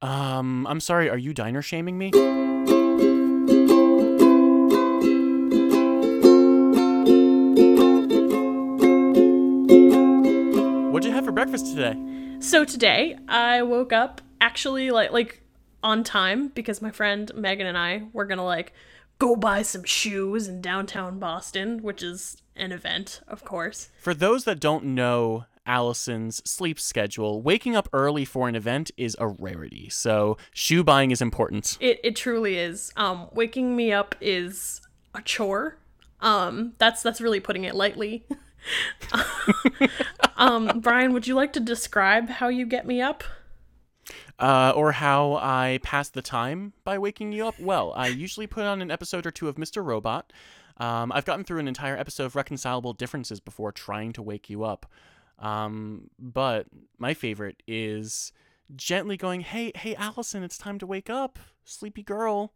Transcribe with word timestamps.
Um, 0.00 0.66
I'm 0.68 0.80
sorry, 0.80 1.10
are 1.10 1.18
you 1.18 1.34
diner 1.34 1.60
shaming 1.60 1.98
me? 1.98 2.10
What'd 10.90 11.04
you 11.04 11.12
have 11.12 11.24
for 11.24 11.32
breakfast 11.32 11.74
today? 11.74 11.96
So 12.38 12.64
today 12.64 13.18
I 13.26 13.62
woke 13.62 13.92
up 13.92 14.20
actually 14.40 14.92
like 14.92 15.10
like 15.10 15.42
on 15.82 16.04
time 16.04 16.48
because 16.48 16.80
my 16.80 16.92
friend 16.92 17.30
Megan 17.34 17.66
and 17.66 17.76
I 17.76 18.04
were 18.12 18.24
gonna 18.24 18.44
like 18.44 18.72
go 19.18 19.34
buy 19.34 19.62
some 19.62 19.82
shoes 19.82 20.46
in 20.46 20.60
downtown 20.60 21.18
Boston, 21.18 21.82
which 21.82 22.04
is 22.04 22.40
an 22.54 22.70
event, 22.70 23.20
of 23.26 23.44
course. 23.44 23.88
For 24.00 24.14
those 24.14 24.44
that 24.44 24.60
don't 24.60 24.84
know 24.84 25.46
Allison's 25.68 26.42
sleep 26.48 26.80
schedule, 26.80 27.42
waking 27.42 27.76
up 27.76 27.88
early 27.92 28.24
for 28.24 28.48
an 28.48 28.56
event 28.56 28.90
is 28.96 29.16
a 29.20 29.28
rarity. 29.28 29.88
So 29.90 30.36
shoe 30.52 30.82
buying 30.82 31.12
is 31.12 31.22
important. 31.22 31.76
It 31.80 32.00
it 32.02 32.16
truly 32.16 32.56
is. 32.56 32.92
Um, 32.96 33.28
waking 33.32 33.76
me 33.76 33.92
up 33.92 34.16
is 34.20 34.80
a 35.14 35.22
chore. 35.22 35.78
Um, 36.20 36.72
that's 36.78 37.02
that's 37.02 37.20
really 37.20 37.40
putting 37.40 37.64
it 37.64 37.74
lightly. 37.74 38.26
um, 40.36 40.80
Brian, 40.80 41.12
would 41.12 41.26
you 41.26 41.34
like 41.34 41.52
to 41.52 41.60
describe 41.60 42.28
how 42.28 42.48
you 42.48 42.66
get 42.66 42.86
me 42.86 43.00
up? 43.00 43.22
Uh, 44.38 44.72
or 44.74 44.92
how 44.92 45.34
I 45.34 45.80
pass 45.82 46.10
the 46.10 46.22
time 46.22 46.72
by 46.84 46.96
waking 46.96 47.32
you 47.32 47.46
up? 47.46 47.58
Well, 47.58 47.92
I 47.96 48.06
usually 48.06 48.46
put 48.46 48.64
on 48.64 48.80
an 48.80 48.90
episode 48.90 49.26
or 49.26 49.30
two 49.30 49.48
of 49.48 49.56
Mr. 49.56 49.84
Robot. 49.84 50.32
Um, 50.76 51.10
I've 51.12 51.24
gotten 51.24 51.44
through 51.44 51.58
an 51.58 51.68
entire 51.68 51.96
episode 51.96 52.24
of 52.24 52.36
Reconcilable 52.36 52.92
Differences 52.92 53.40
before 53.40 53.72
trying 53.72 54.12
to 54.12 54.22
wake 54.22 54.48
you 54.48 54.62
up. 54.62 54.86
Um, 55.38 56.10
but 56.18 56.66
my 56.98 57.14
favorite 57.14 57.62
is 57.66 58.32
gently 58.76 59.16
going, 59.16 59.40
"Hey, 59.40 59.72
hey, 59.74 59.94
Allison, 59.94 60.42
it's 60.42 60.58
time 60.58 60.78
to 60.78 60.86
wake 60.86 61.10
up, 61.10 61.38
sleepy 61.64 62.02
girl." 62.02 62.52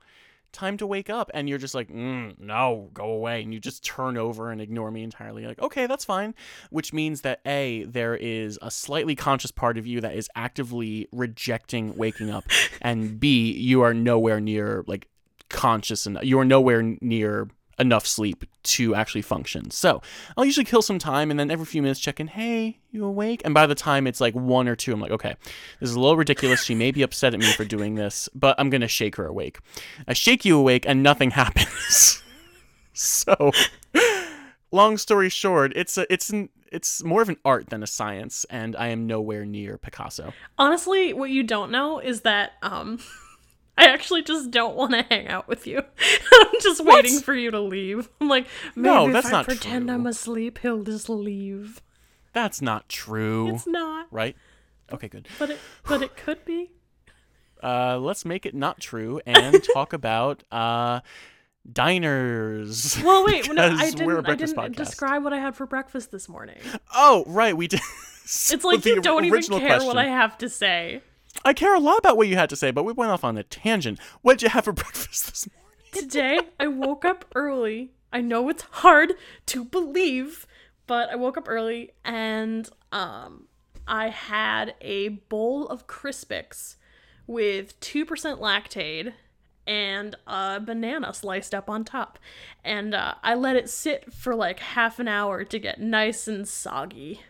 Time 0.52 0.76
to 0.76 0.86
wake 0.86 1.08
up, 1.08 1.30
and 1.32 1.48
you're 1.48 1.56
just 1.56 1.74
like, 1.74 1.88
mm, 1.88 2.38
no, 2.38 2.90
go 2.92 3.04
away, 3.04 3.40
and 3.42 3.54
you 3.54 3.58
just 3.58 3.82
turn 3.82 4.18
over 4.18 4.50
and 4.50 4.60
ignore 4.60 4.90
me 4.90 5.02
entirely. 5.02 5.46
Like, 5.46 5.58
okay, 5.62 5.86
that's 5.86 6.04
fine. 6.04 6.34
Which 6.68 6.92
means 6.92 7.22
that 7.22 7.40
a 7.46 7.84
there 7.84 8.14
is 8.14 8.58
a 8.60 8.70
slightly 8.70 9.14
conscious 9.16 9.50
part 9.50 9.78
of 9.78 9.86
you 9.86 10.02
that 10.02 10.14
is 10.14 10.28
actively 10.36 11.08
rejecting 11.10 11.96
waking 11.96 12.28
up, 12.28 12.44
and 12.82 13.18
b 13.18 13.50
you 13.50 13.80
are 13.80 13.94
nowhere 13.94 14.40
near 14.40 14.84
like 14.86 15.08
conscious 15.48 16.04
and 16.06 16.18
you 16.22 16.38
are 16.38 16.44
nowhere 16.44 16.82
near 17.00 17.48
enough 17.82 18.06
sleep 18.06 18.44
to 18.62 18.94
actually 18.94 19.20
function. 19.20 19.70
So 19.70 20.00
I'll 20.36 20.46
usually 20.46 20.64
kill 20.64 20.80
some 20.80 20.98
time 20.98 21.30
and 21.30 21.38
then 21.38 21.50
every 21.50 21.66
few 21.66 21.82
minutes 21.82 22.00
check 22.00 22.18
in, 22.18 22.28
hey, 22.28 22.78
you 22.90 23.04
awake? 23.04 23.42
And 23.44 23.52
by 23.52 23.66
the 23.66 23.74
time 23.74 24.06
it's 24.06 24.20
like 24.20 24.34
one 24.34 24.68
or 24.68 24.76
two, 24.76 24.92
I'm 24.92 25.00
like, 25.00 25.10
okay, 25.10 25.36
this 25.80 25.90
is 25.90 25.96
a 25.96 26.00
little 26.00 26.16
ridiculous. 26.16 26.62
She 26.62 26.74
may 26.74 26.90
be 26.90 27.02
upset 27.02 27.34
at 27.34 27.40
me 27.40 27.52
for 27.52 27.64
doing 27.64 27.96
this, 27.96 28.28
but 28.34 28.54
I'm 28.58 28.70
going 28.70 28.80
to 28.80 28.88
shake 28.88 29.16
her 29.16 29.26
awake. 29.26 29.58
I 30.08 30.14
shake 30.14 30.44
you 30.44 30.58
awake 30.58 30.86
and 30.86 31.02
nothing 31.02 31.30
happens. 31.42 32.22
so 32.94 33.50
long 34.70 34.96
story 34.96 35.28
short, 35.28 35.72
it's 35.76 35.98
a, 35.98 36.10
it's 36.12 36.30
an, 36.30 36.48
it's 36.72 37.04
more 37.04 37.22
of 37.22 37.28
an 37.28 37.36
art 37.44 37.68
than 37.68 37.82
a 37.82 37.86
science, 37.86 38.46
and 38.48 38.74
I 38.74 38.88
am 38.88 39.06
nowhere 39.06 39.44
near 39.44 39.76
Picasso. 39.76 40.32
Honestly, 40.58 41.12
what 41.12 41.28
you 41.28 41.42
don't 41.42 41.70
know 41.70 41.98
is 41.98 42.22
that 42.22 42.52
um 42.62 42.98
I 43.76 43.86
actually 43.86 44.22
just 44.22 44.50
don't 44.50 44.76
want 44.76 44.92
to 44.92 45.02
hang 45.02 45.28
out 45.28 45.48
with 45.48 45.66
you. 45.66 45.78
I'm 46.32 46.60
just 46.60 46.84
waiting 46.84 47.20
for 47.20 47.34
you 47.34 47.50
to 47.50 47.60
leave. 47.60 48.08
I'm 48.20 48.28
like, 48.28 48.46
maybe 48.76 48.88
No, 48.94 49.08
if 49.08 49.26
I 49.26 49.30
not 49.30 49.44
pretend 49.46 49.86
true. 49.88 49.94
I'm 49.94 50.06
asleep, 50.06 50.58
he'll 50.58 50.82
just 50.82 51.08
leave. 51.08 51.80
That's 52.34 52.62
not 52.62 52.88
true, 52.88 53.54
It's 53.54 53.66
not, 53.66 54.06
right? 54.10 54.36
Okay, 54.92 55.08
good. 55.08 55.28
but 55.38 55.50
it 55.50 55.58
but 55.88 56.02
it 56.02 56.16
could 56.16 56.44
be. 56.44 56.70
uh, 57.62 57.98
let's 57.98 58.24
make 58.24 58.44
it 58.46 58.54
not 58.54 58.80
true 58.80 59.20
and 59.26 59.62
talk 59.74 59.92
about 59.92 60.42
uh, 60.50 61.00
diners. 61.70 62.98
Well, 63.02 63.24
wait, 63.24 63.50
no, 63.52 63.62
I 63.66 63.70
because 63.90 63.94
we're 64.06 64.18
a 64.18 64.22
didn't. 64.22 64.28
I 64.28 64.34
didn't 64.36 64.56
podcast. 64.56 64.76
describe 64.76 65.24
what 65.24 65.32
I 65.32 65.38
had 65.38 65.56
for 65.56 65.66
breakfast 65.66 66.10
this 66.10 66.28
morning. 66.28 66.58
Oh, 66.94 67.24
right, 67.26 67.56
we 67.56 67.68
did. 67.68 67.80
So 68.24 68.54
It's 68.54 68.64
like 68.64 68.84
you 68.84 69.00
don't 69.00 69.24
even 69.24 69.42
care 69.42 69.80
what 69.82 69.98
I 69.98 70.06
have 70.06 70.38
to 70.38 70.48
say. 70.48 71.02
I 71.44 71.52
care 71.52 71.74
a 71.74 71.80
lot 71.80 71.98
about 71.98 72.16
what 72.16 72.28
you 72.28 72.36
had 72.36 72.50
to 72.50 72.56
say, 72.56 72.70
but 72.70 72.84
we 72.84 72.92
went 72.92 73.10
off 73.10 73.24
on 73.24 73.36
a 73.38 73.42
tangent. 73.42 73.98
What 74.20 74.34
did 74.34 74.42
you 74.42 74.48
have 74.50 74.64
for 74.64 74.72
breakfast 74.72 75.26
this 75.26 75.48
morning? 75.50 75.78
Today, 75.92 76.38
I 76.58 76.68
woke 76.68 77.04
up 77.04 77.24
early. 77.34 77.92
I 78.12 78.20
know 78.20 78.48
it's 78.48 78.62
hard 78.70 79.14
to 79.46 79.64
believe, 79.64 80.46
but 80.86 81.10
I 81.10 81.16
woke 81.16 81.36
up 81.36 81.48
early 81.48 81.92
and 82.04 82.68
um 82.92 83.48
I 83.86 84.08
had 84.08 84.74
a 84.80 85.08
bowl 85.08 85.66
of 85.66 85.86
Crispix 85.86 86.76
with 87.26 87.78
2% 87.80 88.06
Lactaid 88.38 89.12
and 89.66 90.16
a 90.26 90.60
banana 90.60 91.14
sliced 91.14 91.54
up 91.54 91.68
on 91.68 91.84
top. 91.84 92.18
And 92.64 92.94
uh, 92.94 93.14
I 93.22 93.34
let 93.34 93.56
it 93.56 93.70
sit 93.70 94.12
for 94.12 94.34
like 94.34 94.60
half 94.60 94.98
an 94.98 95.08
hour 95.08 95.44
to 95.44 95.58
get 95.58 95.80
nice 95.80 96.26
and 96.28 96.46
soggy. 96.46 97.22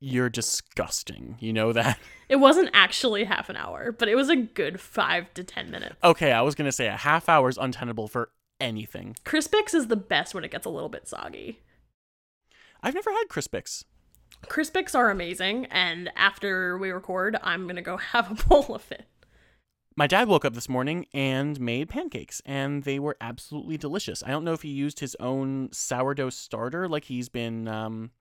You're 0.00 0.30
disgusting. 0.30 1.36
You 1.40 1.52
know 1.52 1.72
that? 1.72 1.98
It 2.30 2.38
wasn't 2.38 2.70
actually 2.72 3.24
half 3.24 3.48
an 3.48 3.56
hour, 3.56 3.90
but 3.90 4.08
it 4.08 4.14
was 4.14 4.28
a 4.28 4.36
good 4.36 4.80
five 4.80 5.34
to 5.34 5.42
10 5.42 5.68
minutes. 5.68 5.96
Okay, 6.04 6.30
I 6.30 6.42
was 6.42 6.54
going 6.54 6.66
to 6.66 6.72
say 6.72 6.86
a 6.86 6.96
half 6.96 7.28
hour 7.28 7.48
is 7.48 7.58
untenable 7.58 8.06
for 8.06 8.30
anything. 8.60 9.16
Crispix 9.24 9.74
is 9.74 9.88
the 9.88 9.96
best 9.96 10.32
when 10.32 10.44
it 10.44 10.52
gets 10.52 10.64
a 10.64 10.70
little 10.70 10.88
bit 10.88 11.08
soggy. 11.08 11.58
I've 12.84 12.94
never 12.94 13.10
had 13.10 13.24
Crispix. 13.28 13.82
Crispix 14.46 14.94
are 14.94 15.10
amazing, 15.10 15.66
and 15.72 16.10
after 16.14 16.78
we 16.78 16.90
record, 16.90 17.36
I'm 17.42 17.66
gonna 17.66 17.82
go 17.82 17.96
have 18.12 18.30
a 18.30 18.48
bowl 18.48 18.76
of 18.76 18.90
it. 18.92 19.06
My 19.96 20.06
dad 20.06 20.28
woke 20.28 20.44
up 20.44 20.54
this 20.54 20.68
morning 20.68 21.06
and 21.12 21.60
made 21.60 21.88
pancakes, 21.88 22.40
and 22.46 22.84
they 22.84 22.98
were 22.98 23.16
absolutely 23.20 23.76
delicious. 23.76 24.22
I 24.22 24.30
don't 24.30 24.44
know 24.44 24.52
if 24.52 24.62
he 24.62 24.68
used 24.68 25.00
his 25.00 25.16
own 25.18 25.68
sourdough 25.72 26.30
starter 26.30 26.88
like 26.88 27.06
he's 27.06 27.28
been 27.28 27.66
um, 27.66 28.12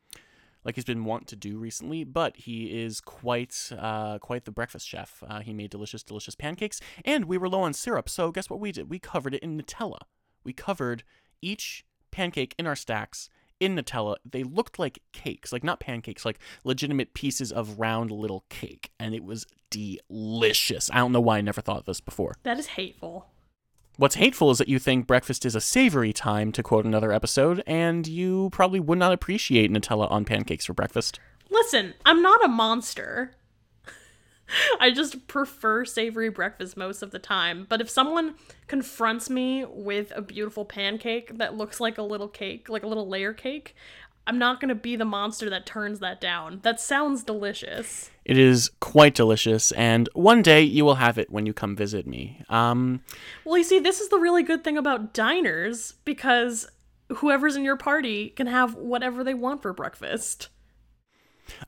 like 0.63 0.75
he's 0.75 0.85
been 0.85 1.05
wont 1.05 1.27
to 1.27 1.35
do 1.35 1.57
recently, 1.57 2.03
but 2.03 2.35
he 2.37 2.65
is 2.83 3.01
quite 3.01 3.71
uh, 3.77 4.19
quite 4.19 4.45
the 4.45 4.51
breakfast 4.51 4.87
chef. 4.87 5.23
Uh, 5.27 5.39
he 5.39 5.53
made 5.53 5.69
delicious, 5.69 6.03
delicious 6.03 6.35
pancakes, 6.35 6.79
and 7.05 7.25
we 7.25 7.37
were 7.37 7.49
low 7.49 7.61
on 7.61 7.73
syrup, 7.73 8.09
so 8.09 8.31
guess 8.31 8.49
what 8.49 8.59
we 8.59 8.71
did? 8.71 8.89
We 8.89 8.99
covered 8.99 9.33
it 9.33 9.43
in 9.43 9.59
Nutella. 9.59 9.99
We 10.43 10.53
covered 10.53 11.03
each 11.41 11.85
pancake 12.11 12.55
in 12.57 12.67
our 12.67 12.75
stacks 12.75 13.29
in 13.59 13.75
Nutella. 13.75 14.15
They 14.29 14.43
looked 14.43 14.79
like 14.79 14.99
cakes, 15.11 15.51
like 15.51 15.63
not 15.63 15.79
pancakes, 15.79 16.25
like 16.25 16.39
legitimate 16.63 17.13
pieces 17.13 17.51
of 17.51 17.79
round 17.79 18.11
little 18.11 18.45
cake, 18.49 18.91
and 18.99 19.13
it 19.13 19.23
was 19.23 19.45
delicious. 19.69 20.89
I 20.91 20.97
don't 20.97 21.11
know 21.11 21.21
why 21.21 21.37
I 21.37 21.41
never 21.41 21.61
thought 21.61 21.79
of 21.79 21.85
this 21.85 22.01
before. 22.01 22.35
That 22.43 22.59
is 22.59 22.67
hateful. 22.67 23.27
What's 23.99 24.15
hateful 24.15 24.49
is 24.49 24.59
that 24.59 24.69
you 24.69 24.79
think 24.79 25.07
breakfast 25.07 25.45
is 25.45 25.55
a 25.55 25.59
savory 25.59 26.13
time, 26.13 26.53
to 26.53 26.63
quote 26.63 26.85
another 26.85 27.11
episode, 27.11 27.61
and 27.67 28.07
you 28.07 28.47
probably 28.53 28.79
would 28.79 28.97
not 28.97 29.11
appreciate 29.11 29.69
Nutella 29.69 30.09
on 30.09 30.23
pancakes 30.23 30.63
for 30.63 30.73
breakfast. 30.73 31.19
Listen, 31.49 31.95
I'm 32.05 32.21
not 32.21 32.41
a 32.41 32.47
monster. 32.47 33.31
I 34.79 34.91
just 34.91 35.27
prefer 35.27 35.83
savory 35.83 36.29
breakfast 36.29 36.77
most 36.77 37.01
of 37.01 37.11
the 37.11 37.19
time. 37.19 37.65
But 37.67 37.81
if 37.81 37.89
someone 37.89 38.35
confronts 38.67 39.29
me 39.29 39.65
with 39.65 40.13
a 40.15 40.21
beautiful 40.21 40.63
pancake 40.63 41.37
that 41.37 41.57
looks 41.57 41.81
like 41.81 41.97
a 41.97 42.01
little 42.01 42.29
cake, 42.29 42.69
like 42.69 42.83
a 42.83 42.87
little 42.87 43.09
layer 43.09 43.33
cake, 43.33 43.75
I'm 44.27 44.37
not 44.37 44.59
going 44.59 44.69
to 44.69 44.75
be 44.75 44.95
the 44.95 45.05
monster 45.05 45.49
that 45.49 45.65
turns 45.65 45.99
that 45.99 46.21
down. 46.21 46.59
That 46.63 46.79
sounds 46.79 47.23
delicious. 47.23 48.11
It 48.25 48.37
is 48.37 48.69
quite 48.79 49.15
delicious, 49.15 49.71
and 49.71 50.07
one 50.13 50.43
day 50.43 50.61
you 50.61 50.85
will 50.85 50.95
have 50.95 51.17
it 51.17 51.31
when 51.31 51.47
you 51.47 51.53
come 51.53 51.75
visit 51.75 52.05
me. 52.05 52.43
Um, 52.47 53.01
Well, 53.43 53.57
you 53.57 53.63
see, 53.63 53.79
this 53.79 53.99
is 53.99 54.09
the 54.09 54.19
really 54.19 54.43
good 54.43 54.63
thing 54.63 54.77
about 54.77 55.13
diners 55.13 55.93
because 56.05 56.69
whoever's 57.17 57.55
in 57.55 57.63
your 57.63 57.77
party 57.77 58.29
can 58.29 58.45
have 58.45 58.75
whatever 58.75 59.23
they 59.23 59.33
want 59.33 59.63
for 59.63 59.73
breakfast. 59.73 60.49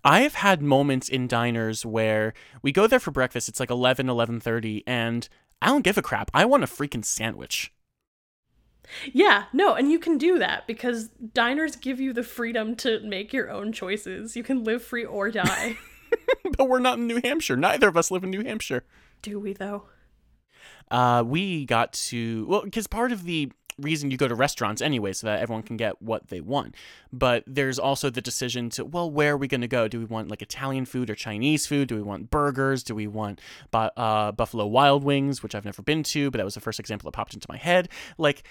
I 0.03 0.21
have 0.21 0.35
had 0.35 0.61
moments 0.61 1.09
in 1.09 1.27
diners 1.27 1.83
where 1.83 2.33
we 2.61 2.71
go 2.71 2.85
there 2.85 2.99
for 2.99 3.09
breakfast, 3.09 3.49
it's 3.49 3.59
like 3.59 3.71
11, 3.71 4.05
11.30, 4.05 4.83
and 4.85 5.27
I 5.61 5.67
don't 5.67 5.83
give 5.83 5.97
a 5.97 6.03
crap. 6.03 6.29
I 6.33 6.45
want 6.45 6.63
a 6.63 6.67
freaking 6.67 7.03
sandwich. 7.03 7.73
Yeah, 9.13 9.45
no, 9.53 9.73
and 9.73 9.91
you 9.91 9.99
can 9.99 10.17
do 10.17 10.37
that 10.39 10.67
because 10.67 11.07
diners 11.09 11.75
give 11.75 11.99
you 11.99 12.13
the 12.13 12.23
freedom 12.23 12.75
to 12.77 12.99
make 13.01 13.31
your 13.31 13.49
own 13.49 13.71
choices. 13.71 14.35
You 14.35 14.43
can 14.43 14.63
live 14.63 14.83
free 14.83 15.05
or 15.05 15.29
die. 15.31 15.77
but 16.57 16.67
we're 16.67 16.79
not 16.79 16.97
in 16.97 17.07
New 17.07 17.21
Hampshire. 17.23 17.55
Neither 17.55 17.87
of 17.87 17.95
us 17.97 18.11
live 18.11 18.23
in 18.23 18.29
New 18.31 18.43
Hampshire. 18.43 18.83
do 19.21 19.39
we, 19.39 19.53
though? 19.53 19.85
uh, 20.91 21.23
we 21.25 21.65
got 21.65 21.93
to 21.93 22.45
well 22.47 22.61
because 22.63 22.85
part 22.85 23.11
of 23.13 23.23
the 23.23 23.51
reason 23.81 24.11
you 24.11 24.17
go 24.17 24.27
to 24.27 24.35
restaurants 24.35 24.81
anyway, 24.81 25.13
so 25.13 25.27
that 25.27 25.41
everyone 25.41 25.63
can 25.63 25.77
get 25.77 26.01
what 26.01 26.27
they 26.27 26.41
want. 26.41 26.75
But 27.11 27.43
there's 27.47 27.79
also 27.79 28.09
the 28.09 28.21
decision 28.21 28.69
to, 28.71 28.85
well, 28.85 29.09
where 29.09 29.33
are 29.33 29.37
we 29.37 29.47
going 29.47 29.61
to 29.61 29.67
go? 29.67 29.87
Do 29.87 29.99
we 29.99 30.05
want 30.05 30.29
like 30.29 30.41
Italian 30.41 30.85
food 30.85 31.09
or 31.09 31.15
Chinese 31.15 31.67
food? 31.67 31.87
Do 31.87 31.95
we 31.95 32.01
want 32.01 32.29
burgers? 32.29 32.83
Do 32.83 32.95
we 32.95 33.07
want 33.07 33.41
uh, 33.73 34.31
Buffalo 34.31 34.65
Wild 34.65 35.03
Wings, 35.03 35.43
which 35.43 35.55
I've 35.55 35.65
never 35.65 35.81
been 35.81 36.03
to, 36.03 36.31
but 36.31 36.37
that 36.37 36.45
was 36.45 36.53
the 36.53 36.61
first 36.61 36.79
example 36.79 37.09
that 37.09 37.15
popped 37.15 37.33
into 37.33 37.47
my 37.49 37.57
head. 37.57 37.89
Like, 38.17 38.43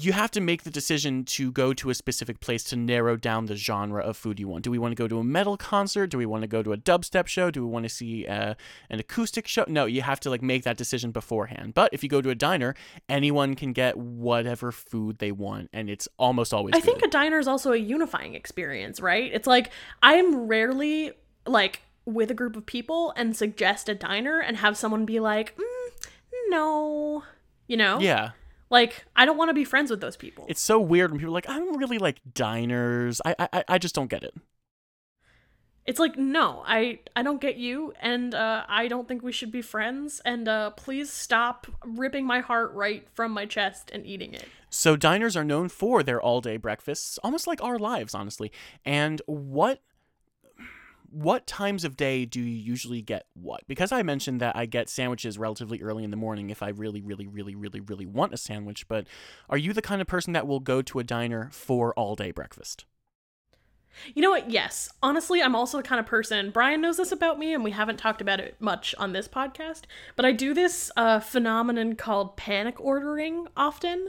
you 0.00 0.12
have 0.12 0.30
to 0.32 0.40
make 0.40 0.64
the 0.64 0.70
decision 0.70 1.24
to 1.24 1.52
go 1.52 1.72
to 1.74 1.90
a 1.90 1.94
specific 1.94 2.40
place 2.40 2.64
to 2.64 2.76
narrow 2.76 3.16
down 3.16 3.46
the 3.46 3.56
genre 3.56 4.02
of 4.02 4.16
food 4.16 4.40
you 4.40 4.48
want. 4.48 4.64
Do 4.64 4.70
we 4.70 4.78
want 4.78 4.92
to 4.92 5.02
go 5.02 5.08
to 5.08 5.18
a 5.18 5.24
metal 5.24 5.56
concert? 5.56 6.08
Do 6.08 6.18
we 6.18 6.26
want 6.26 6.42
to 6.42 6.48
go 6.48 6.62
to 6.62 6.72
a 6.72 6.76
dubstep 6.76 7.26
show? 7.26 7.50
Do 7.50 7.64
we 7.64 7.70
want 7.70 7.84
to 7.84 7.88
see 7.88 8.26
uh, 8.26 8.54
an 8.90 9.00
acoustic 9.00 9.46
show? 9.46 9.64
No, 9.68 9.86
you 9.86 10.02
have 10.02 10.20
to 10.20 10.30
like 10.30 10.42
make 10.42 10.64
that 10.64 10.76
decision 10.76 11.10
beforehand. 11.10 11.74
But 11.74 11.90
if 11.92 12.02
you 12.02 12.08
go 12.08 12.20
to 12.20 12.30
a 12.30 12.34
diner, 12.34 12.74
anyone 13.08 13.54
can 13.54 13.72
get 13.72 13.96
whatever 13.96 14.63
food 14.72 15.18
they 15.18 15.32
want, 15.32 15.70
and 15.72 15.90
it's 15.90 16.08
almost 16.18 16.52
always. 16.54 16.74
I 16.74 16.78
good. 16.78 16.84
think 16.84 17.02
a 17.02 17.08
diner 17.08 17.38
is 17.38 17.48
also 17.48 17.72
a 17.72 17.76
unifying 17.76 18.34
experience, 18.34 19.00
right? 19.00 19.30
It's 19.32 19.46
like 19.46 19.70
I'm 20.02 20.46
rarely 20.46 21.12
like 21.46 21.82
with 22.04 22.30
a 22.30 22.34
group 22.34 22.56
of 22.56 22.66
people 22.66 23.12
and 23.16 23.36
suggest 23.36 23.88
a 23.88 23.94
diner 23.94 24.38
and 24.40 24.56
have 24.58 24.76
someone 24.76 25.04
be 25.04 25.20
like, 25.20 25.56
mm, 25.56 26.06
no, 26.48 27.24
you 27.66 27.76
know? 27.76 27.98
Yeah. 27.98 28.30
Like 28.70 29.04
I 29.14 29.24
don't 29.24 29.36
want 29.36 29.50
to 29.50 29.54
be 29.54 29.64
friends 29.64 29.90
with 29.90 30.00
those 30.00 30.16
people. 30.16 30.46
It's 30.48 30.60
so 30.60 30.80
weird 30.80 31.10
when 31.10 31.20
people 31.20 31.32
are 31.32 31.36
like, 31.36 31.48
I 31.48 31.58
don't 31.58 31.78
really 31.78 31.98
like 31.98 32.20
diners. 32.34 33.20
I 33.24 33.34
I, 33.38 33.64
I 33.68 33.78
just 33.78 33.94
don't 33.94 34.08
get 34.08 34.22
it. 34.24 34.34
It's 35.86 35.98
like 35.98 36.16
no, 36.16 36.62
I 36.66 37.00
I 37.14 37.22
don't 37.22 37.40
get 37.40 37.56
you, 37.56 37.92
and 38.00 38.34
uh, 38.34 38.64
I 38.68 38.88
don't 38.88 39.06
think 39.06 39.22
we 39.22 39.32
should 39.32 39.52
be 39.52 39.60
friends. 39.60 40.20
And 40.24 40.48
uh, 40.48 40.70
please 40.70 41.12
stop 41.12 41.66
ripping 41.84 42.24
my 42.24 42.40
heart 42.40 42.72
right 42.72 43.06
from 43.12 43.32
my 43.32 43.44
chest 43.44 43.90
and 43.92 44.06
eating 44.06 44.32
it. 44.32 44.46
So 44.70 44.96
diners 44.96 45.36
are 45.36 45.44
known 45.44 45.68
for 45.68 46.02
their 46.02 46.20
all-day 46.20 46.56
breakfasts, 46.56 47.18
almost 47.22 47.46
like 47.46 47.62
our 47.62 47.78
lives, 47.78 48.14
honestly. 48.14 48.50
And 48.84 49.20
what 49.26 49.80
what 51.10 51.46
times 51.46 51.84
of 51.84 51.96
day 51.96 52.24
do 52.24 52.40
you 52.40 52.46
usually 52.46 53.00
get 53.00 53.26
what? 53.34 53.62
Because 53.68 53.92
I 53.92 54.02
mentioned 54.02 54.40
that 54.40 54.56
I 54.56 54.66
get 54.66 54.88
sandwiches 54.88 55.38
relatively 55.38 55.80
early 55.80 56.02
in 56.02 56.10
the 56.10 56.16
morning 56.16 56.50
if 56.50 56.62
I 56.62 56.70
really, 56.70 57.00
really, 57.00 57.28
really, 57.28 57.54
really, 57.54 57.80
really 57.80 58.06
want 58.06 58.34
a 58.34 58.36
sandwich. 58.36 58.88
But 58.88 59.06
are 59.48 59.58
you 59.58 59.72
the 59.72 59.82
kind 59.82 60.00
of 60.00 60.08
person 60.08 60.32
that 60.32 60.46
will 60.46 60.60
go 60.60 60.82
to 60.82 60.98
a 60.98 61.04
diner 61.04 61.50
for 61.52 61.94
all-day 61.94 62.32
breakfast? 62.32 62.84
You 64.14 64.22
know 64.22 64.30
what? 64.30 64.50
Yes. 64.50 64.90
Honestly, 65.02 65.42
I'm 65.42 65.54
also 65.54 65.78
the 65.78 65.82
kind 65.82 66.00
of 66.00 66.06
person, 66.06 66.50
Brian 66.50 66.80
knows 66.80 66.96
this 66.96 67.12
about 67.12 67.38
me, 67.38 67.54
and 67.54 67.64
we 67.64 67.70
haven't 67.70 67.98
talked 67.98 68.20
about 68.20 68.40
it 68.40 68.56
much 68.60 68.94
on 68.98 69.12
this 69.12 69.28
podcast, 69.28 69.82
but 70.16 70.24
I 70.24 70.32
do 70.32 70.54
this 70.54 70.90
uh, 70.96 71.20
phenomenon 71.20 71.94
called 71.96 72.36
panic 72.36 72.80
ordering 72.80 73.48
often. 73.56 74.08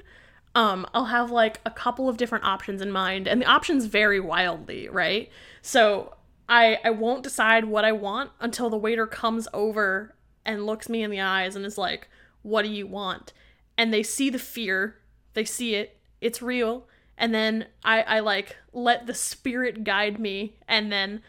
Um, 0.54 0.86
I'll 0.94 1.06
have 1.06 1.32
like 1.32 1.60
a 1.66 1.72
couple 1.72 2.08
of 2.08 2.18
different 2.18 2.46
options 2.46 2.82
in 2.82 2.92
mind, 2.92 3.28
and 3.28 3.42
the 3.42 3.46
options 3.46 3.86
vary 3.86 4.20
wildly, 4.20 4.88
right? 4.90 5.30
So 5.62 6.16
I, 6.48 6.80
I 6.84 6.92
won't 6.92 7.24
decide 7.24 7.66
what 7.66 7.86
I 7.86 7.92
want 7.92 8.32
until 8.40 8.70
the 8.70 8.78
waiter 8.78 9.08
comes 9.08 9.48
over 9.54 10.16
and 10.46 10.66
looks 10.66 10.90
me 10.90 11.04
in 11.04 11.12
the 11.12 11.22
eyes 11.22 11.56
and 11.56 11.66
is 11.66 11.78
like, 11.78 12.08
What 12.42 12.64
do 12.64 12.70
you 12.70 12.88
want? 12.88 13.34
And 13.78 13.94
they 13.94 14.04
see 14.04 14.30
the 14.30 14.40
fear, 14.40 14.98
they 15.34 15.44
see 15.44 15.76
it, 15.76 15.98
it's 16.22 16.42
real 16.42 16.88
and 17.18 17.34
then 17.34 17.68
I, 17.84 18.02
I 18.02 18.20
like 18.20 18.58
let 18.74 19.08
the 19.08 19.14
spirit 19.14 19.84
guide 19.84 20.20
me 20.20 20.58
and 20.68 20.92
then 20.92 21.22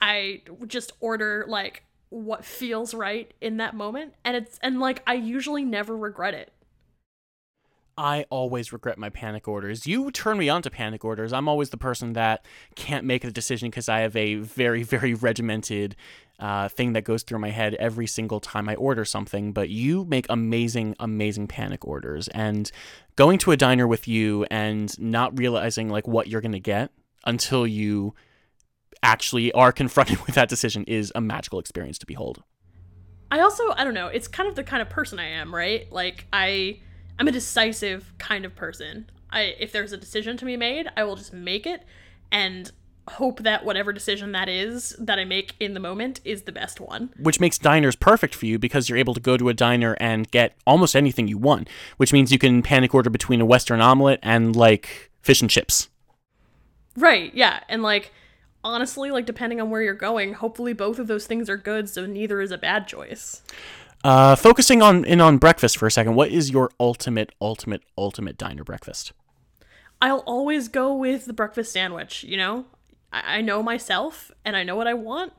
i 0.00 0.42
just 0.66 0.92
order 1.00 1.44
like 1.48 1.84
what 2.10 2.44
feels 2.44 2.92
right 2.92 3.32
in 3.40 3.56
that 3.58 3.74
moment. 3.74 4.14
And 4.24 4.36
it's 4.36 4.58
and 4.62 4.78
like 4.80 5.02
i 5.06 5.14
usually 5.14 5.64
never 5.64 5.96
regret 5.96 6.34
it 6.34 6.52
I 8.00 8.24
always 8.30 8.72
regret 8.72 8.96
my 8.96 9.10
panic 9.10 9.46
orders. 9.46 9.86
You 9.86 10.10
turn 10.10 10.38
me 10.38 10.48
on 10.48 10.62
to 10.62 10.70
panic 10.70 11.04
orders. 11.04 11.34
I'm 11.34 11.48
always 11.48 11.68
the 11.68 11.76
person 11.76 12.14
that 12.14 12.46
can't 12.74 13.04
make 13.04 13.24
a 13.24 13.30
decision 13.30 13.68
because 13.68 13.90
I 13.90 14.00
have 14.00 14.16
a 14.16 14.36
very, 14.36 14.82
very 14.94 15.12
regimented 15.12 15.96
uh, 16.38 16.70
thing 16.70 16.94
that 16.94 17.04
goes 17.04 17.22
through 17.22 17.40
my 17.40 17.50
head 17.50 17.74
every 17.74 18.06
single 18.06 18.40
time 18.40 18.70
I 18.70 18.74
order 18.76 19.04
something. 19.04 19.52
But 19.52 19.68
you 19.68 20.06
make 20.06 20.24
amazing, 20.30 20.96
amazing 20.98 21.46
panic 21.46 21.86
orders. 21.86 22.28
And 22.28 22.72
going 23.16 23.36
to 23.40 23.50
a 23.52 23.56
diner 23.58 23.86
with 23.86 24.08
you 24.08 24.46
and 24.50 24.98
not 24.98 25.38
realizing 25.38 25.90
like 25.90 26.08
what 26.08 26.26
you're 26.26 26.40
to 26.40 26.58
get 26.58 26.92
until 27.26 27.66
you 27.66 28.14
actually 29.02 29.52
are 29.52 29.72
confronted 29.82 30.24
with 30.24 30.36
that 30.36 30.48
decision 30.48 30.84
is 30.84 31.12
a 31.14 31.20
magical 31.20 31.58
experience 31.58 31.98
to 31.98 32.06
behold. 32.06 32.42
i 33.30 33.40
also 33.40 33.62
i 33.76 33.84
don't 33.84 33.94
know 33.94 34.08
it's 34.08 34.26
kind 34.26 34.48
of 34.48 34.56
the 34.56 34.64
kind 34.64 34.82
of 34.82 34.88
person 34.88 35.18
i 35.18 35.26
am 35.26 35.54
right 35.54 35.90
like 35.92 36.26
i 36.32 36.78
i'm 37.20 37.28
a 37.28 37.32
decisive 37.32 38.12
kind 38.18 38.44
of 38.44 38.54
person 38.56 39.08
i 39.30 39.54
if 39.60 39.70
there's 39.70 39.92
a 39.92 39.96
decision 39.96 40.36
to 40.36 40.44
be 40.44 40.56
made 40.56 40.88
i 40.96 41.04
will 41.04 41.16
just 41.16 41.32
make 41.32 41.66
it 41.66 41.84
and 42.32 42.72
hope 43.08 43.40
that 43.42 43.64
whatever 43.64 43.92
decision 43.92 44.32
that 44.32 44.48
is 44.48 44.96
that 44.98 45.18
i 45.18 45.24
make 45.24 45.54
in 45.60 45.74
the 45.74 45.80
moment 45.80 46.20
is 46.24 46.42
the 46.42 46.52
best 46.52 46.80
one 46.80 47.10
which 47.18 47.40
makes 47.40 47.58
diners 47.58 47.96
perfect 47.96 48.34
for 48.34 48.46
you 48.46 48.58
because 48.58 48.88
you're 48.88 48.98
able 48.98 49.14
to 49.14 49.20
go 49.20 49.36
to 49.36 49.48
a 49.48 49.54
diner 49.54 49.96
and 50.00 50.30
get 50.30 50.56
almost 50.66 50.96
anything 50.96 51.28
you 51.28 51.38
want, 51.38 51.68
which 51.96 52.12
means 52.12 52.32
you 52.32 52.38
can 52.38 52.62
panic 52.62 52.94
order 52.94 53.10
between 53.10 53.40
a 53.40 53.46
Western 53.46 53.80
omelet 53.80 54.18
and 54.22 54.56
like 54.56 55.10
fish 55.22 55.40
and 55.40 55.50
chips. 55.50 55.88
Right, 56.96 57.32
yeah. 57.34 57.60
And 57.68 57.82
like 57.82 58.12
honestly, 58.64 59.10
like 59.10 59.26
depending 59.26 59.60
on 59.60 59.70
where 59.70 59.82
you're 59.82 59.94
going, 59.94 60.34
hopefully 60.34 60.72
both 60.72 60.98
of 60.98 61.06
those 61.06 61.26
things 61.26 61.48
are 61.48 61.56
good, 61.56 61.88
so 61.88 62.06
neither 62.06 62.40
is 62.40 62.50
a 62.50 62.58
bad 62.58 62.88
choice. 62.88 63.42
Uh, 64.02 64.34
focusing 64.34 64.80
on 64.80 65.04
in 65.04 65.20
on 65.20 65.36
breakfast 65.36 65.76
for 65.76 65.86
a 65.86 65.90
second, 65.90 66.14
what 66.14 66.30
is 66.30 66.50
your 66.50 66.70
ultimate, 66.80 67.32
ultimate, 67.40 67.82
ultimate 67.98 68.38
diner 68.38 68.64
breakfast? 68.64 69.12
I'll 70.00 70.20
always 70.20 70.68
go 70.68 70.94
with 70.94 71.26
the 71.26 71.32
breakfast 71.32 71.72
sandwich, 71.72 72.24
you 72.24 72.36
know? 72.36 72.64
I, 73.12 73.38
I 73.38 73.40
know 73.42 73.62
myself 73.62 74.30
and 74.44 74.56
I 74.56 74.62
know 74.62 74.76
what 74.76 74.86
I 74.86 74.94
want. 74.94 75.32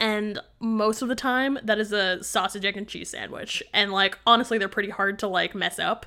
And 0.00 0.38
most 0.60 1.02
of 1.02 1.08
the 1.08 1.16
time, 1.16 1.58
that 1.62 1.78
is 1.78 1.92
a 1.92 2.22
sausage, 2.22 2.64
egg, 2.64 2.76
and 2.76 2.88
cheese 2.88 3.10
sandwich. 3.10 3.62
And 3.74 3.92
like, 3.92 4.18
honestly, 4.26 4.56
they're 4.56 4.68
pretty 4.68 4.90
hard 4.90 5.18
to 5.18 5.28
like 5.28 5.54
mess 5.54 5.78
up. 5.78 6.06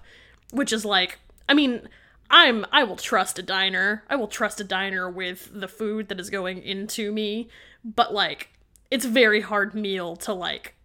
Which 0.51 0.73
is 0.73 0.83
like, 0.83 1.19
I 1.47 1.53
mean, 1.53 1.87
I'm 2.29 2.65
I 2.71 2.83
will 2.83 2.95
trust 2.95 3.37
a 3.37 3.43
diner. 3.43 4.03
I 4.09 4.15
will 4.15 4.27
trust 4.27 4.59
a 4.61 4.63
diner 4.63 5.09
with 5.09 5.49
the 5.53 5.67
food 5.67 6.07
that 6.07 6.19
is 6.19 6.29
going 6.29 6.63
into 6.63 7.11
me, 7.11 7.49
but 7.83 8.13
like 8.13 8.49
it's 8.89 9.05
very 9.05 9.41
hard 9.41 9.75
meal 9.75 10.15
to 10.17 10.33
like 10.33 10.75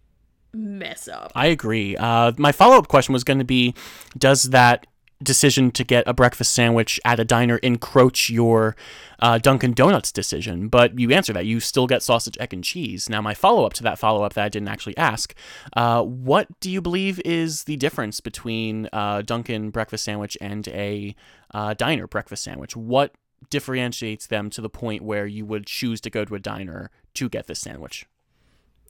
mess 0.53 1.07
up. 1.07 1.31
I 1.35 1.47
agree. 1.47 1.95
Uh, 1.97 2.33
my 2.37 2.51
follow 2.51 2.77
up 2.77 2.87
question 2.87 3.13
was 3.13 3.23
going 3.23 3.39
to 3.39 3.45
be 3.45 3.73
Does 4.17 4.43
that 4.43 4.87
decision 5.23 5.71
to 5.71 5.83
get 5.83 6.07
a 6.07 6.13
breakfast 6.13 6.53
sandwich 6.53 6.99
at 7.03 7.19
a 7.19 7.25
diner 7.25 7.57
encroach 7.57 8.29
your 8.29 8.75
uh, 9.19 9.37
Dunkin' 9.37 9.73
Donuts 9.73 10.11
decision? 10.11 10.67
But 10.67 10.99
you 10.99 11.11
answer 11.11 11.33
that. 11.33 11.45
You 11.45 11.59
still 11.59 11.87
get 11.87 12.03
sausage, 12.03 12.37
egg, 12.39 12.53
and 12.53 12.63
cheese. 12.63 13.09
Now, 13.09 13.21
my 13.21 13.33
follow 13.33 13.65
up 13.65 13.73
to 13.73 13.83
that 13.83 13.99
follow 13.99 14.23
up 14.23 14.33
that 14.33 14.45
I 14.45 14.49
didn't 14.49 14.67
actually 14.67 14.97
ask 14.97 15.33
uh, 15.73 16.03
what 16.03 16.47
do 16.59 16.69
you 16.69 16.81
believe 16.81 17.19
is 17.25 17.63
the 17.63 17.77
difference 17.77 18.19
between 18.19 18.89
a 18.93 19.23
Dunkin' 19.25 19.71
breakfast 19.71 20.03
sandwich 20.03 20.37
and 20.39 20.67
a 20.69 21.15
uh, 21.53 21.73
diner 21.73 22.07
breakfast 22.07 22.43
sandwich? 22.43 22.75
What 22.75 23.13
differentiates 23.49 24.27
them 24.27 24.49
to 24.51 24.61
the 24.61 24.69
point 24.69 25.03
where 25.03 25.25
you 25.25 25.45
would 25.45 25.65
choose 25.65 26.01
to 26.01 26.09
go 26.09 26.25
to 26.25 26.35
a 26.35 26.39
diner 26.39 26.91
to 27.15 27.29
get 27.29 27.47
this 27.47 27.59
sandwich? 27.59 28.05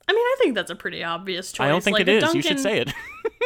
I 0.08 0.12
mean, 0.12 0.24
I 0.24 0.36
think 0.38 0.54
that's 0.54 0.70
a 0.70 0.74
pretty 0.76 1.04
obvious 1.04 1.52
choice. 1.52 1.66
I 1.66 1.68
don't 1.68 1.84
think 1.84 1.98
like, 1.98 2.08
it 2.08 2.22
a. 2.22 2.34
You 2.34 2.42
should 2.42 2.60
say 2.60 2.80
it. 2.80 2.92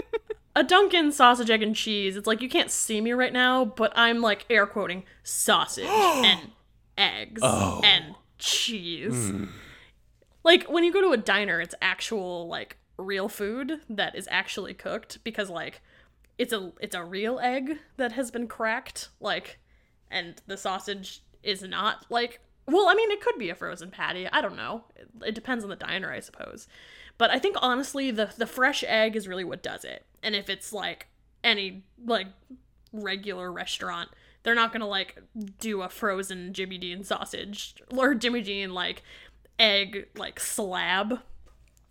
a 0.56 0.62
Dunkin' 0.62 1.12
sausage, 1.12 1.50
egg, 1.50 1.62
and 1.62 1.74
cheese. 1.74 2.16
It's 2.16 2.26
like 2.26 2.40
you 2.40 2.48
can't 2.48 2.70
see 2.70 3.00
me 3.00 3.12
right 3.12 3.32
now, 3.32 3.64
but 3.64 3.92
I'm 3.96 4.20
like 4.20 4.46
air 4.48 4.66
quoting 4.66 5.04
sausage 5.22 5.84
and 5.88 6.52
eggs 6.96 7.40
Oh. 7.42 7.80
and 7.84 8.14
cheese. 8.38 9.30
Hmm. 9.30 9.44
Like 10.44 10.64
when 10.64 10.84
you 10.84 10.92
go 10.92 11.00
to 11.00 11.12
a 11.12 11.16
diner, 11.16 11.60
it's 11.60 11.74
actual 11.82 12.46
like 12.48 12.76
real 12.98 13.28
food 13.28 13.80
that 13.88 14.14
is 14.14 14.28
actually 14.30 14.74
cooked 14.74 15.18
because 15.24 15.50
like 15.50 15.80
it's 16.38 16.52
a 16.52 16.72
it's 16.80 16.94
a 16.94 17.02
real 17.04 17.38
egg 17.40 17.78
that 17.96 18.12
has 18.12 18.30
been 18.30 18.46
cracked 18.46 19.08
like 19.20 19.58
and 20.10 20.40
the 20.46 20.56
sausage 20.56 21.22
is 21.42 21.62
not 21.62 22.04
like 22.10 22.40
well 22.66 22.88
i 22.88 22.94
mean 22.94 23.10
it 23.10 23.20
could 23.20 23.38
be 23.38 23.50
a 23.50 23.54
frozen 23.54 23.90
patty. 23.90 24.28
I 24.28 24.40
don't 24.40 24.56
know. 24.56 24.84
It, 24.96 25.08
it 25.28 25.34
depends 25.34 25.64
on 25.64 25.70
the 25.70 25.76
diner 25.76 26.12
i 26.12 26.20
suppose. 26.20 26.68
But 27.18 27.30
i 27.30 27.38
think 27.38 27.56
honestly 27.60 28.10
the 28.10 28.32
the 28.36 28.46
fresh 28.46 28.84
egg 28.86 29.16
is 29.16 29.28
really 29.28 29.44
what 29.44 29.62
does 29.62 29.84
it. 29.84 30.04
And 30.22 30.34
if 30.34 30.48
it's 30.48 30.72
like 30.72 31.08
any 31.44 31.82
like 32.04 32.28
regular 32.92 33.50
restaurant 33.50 34.10
they're 34.42 34.54
not 34.54 34.72
gonna 34.72 34.86
like 34.86 35.18
do 35.58 35.82
a 35.82 35.88
frozen 35.88 36.52
jimmy 36.52 36.76
dean 36.78 37.02
sausage 37.02 37.74
or 37.96 38.14
jimmy 38.14 38.42
dean 38.42 38.74
like 38.74 39.02
egg 39.58 40.08
like 40.16 40.38
slab 40.38 41.20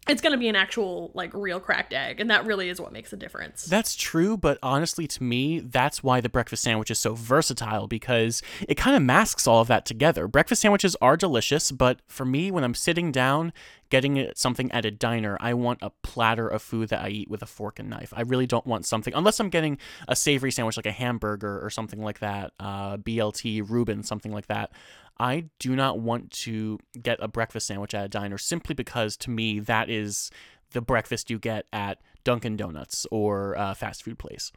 it's 0.08 0.22
gonna 0.22 0.38
be 0.38 0.48
an 0.48 0.55
actual 0.55 1.12
like 1.13 1.31
real 1.34 1.60
cracked 1.60 1.93
egg 1.93 2.20
and 2.20 2.29
that 2.29 2.46
really 2.46 2.70
is 2.70 2.81
what 2.81 2.91
makes 2.91 3.13
a 3.13 3.17
difference 3.17 3.65
That's 3.65 3.96
true, 3.96 4.36
but 4.38 4.58
honestly, 4.63 5.08
to 5.08 5.24
me, 5.24 5.60
that's 5.60 6.03
why 6.03 6.22
the 6.22 6.29
breakfast 6.29 6.63
sandwich 6.63 6.89
is 6.91 7.00
so 7.00 7.13
versatile 7.13 7.88
because 7.88 8.41
it 8.67 8.75
kind 8.75 8.96
of 8.96 9.03
masks 9.03 9.48
all 9.48 9.62
of 9.62 9.67
that 9.67 9.86
together. 9.86 10.27
Breakfast 10.27 10.62
sandwiches 10.62 10.96
are 11.01 11.15
delicious, 11.17 11.72
but 11.72 12.00
for 12.08 12.25
me, 12.25 12.51
when 12.51 12.63
I'm 12.63 12.74
sitting 12.74 13.12
down, 13.12 13.53
getting 13.89 14.31
something 14.36 14.72
at 14.72 14.86
a 14.86 14.91
diner, 14.91 15.38
I 15.39 15.53
want 15.53 15.79
a 15.81 15.91
platter 16.01 16.48
of 16.48 16.62
food 16.62 16.89
that 16.89 17.03
I 17.03 17.10
eat 17.10 17.29
with 17.29 17.41
a 17.41 17.46
fork 17.46 17.79
and 17.79 17.89
knife. 17.89 18.13
I 18.15 18.22
really 18.22 18.48
don't 18.48 18.65
want 18.65 18.86
something, 18.86 19.13
unless 19.13 19.39
I'm 19.39 19.50
getting 19.50 19.77
a 20.08 20.15
savory 20.15 20.51
sandwich 20.51 20.77
like 20.77 20.86
a 20.86 20.91
hamburger 20.91 21.63
or 21.63 21.70
something 21.70 22.01
like 22.01 22.20
that, 22.20 22.53
uh, 22.60 22.98
BLT, 22.98 23.67
Reuben, 23.70 24.03
something 24.03 24.31
like 24.31 24.48
that. 24.48 24.72
I 25.22 25.50
do 25.60 25.75
not 25.75 26.00
want 26.00 26.32
to 26.32 26.80
get 27.00 27.20
a 27.22 27.28
breakfast 27.28 27.68
sandwich 27.68 27.94
at 27.94 28.06
a 28.06 28.10
diner 28.10 28.40
simply 28.40 28.74
because 28.74 29.16
to 29.18 29.30
me 29.30 29.60
that 29.60 29.88
is 29.88 30.32
the 30.72 30.82
breakfast 30.82 31.30
you 31.30 31.38
get 31.38 31.68
at 31.72 32.00
Dunkin' 32.24 32.58
Donuts 32.58 33.06
or 33.12 33.54
a 33.54 33.75
fast 33.75 34.04
food 34.04 34.18
place. 34.18 34.51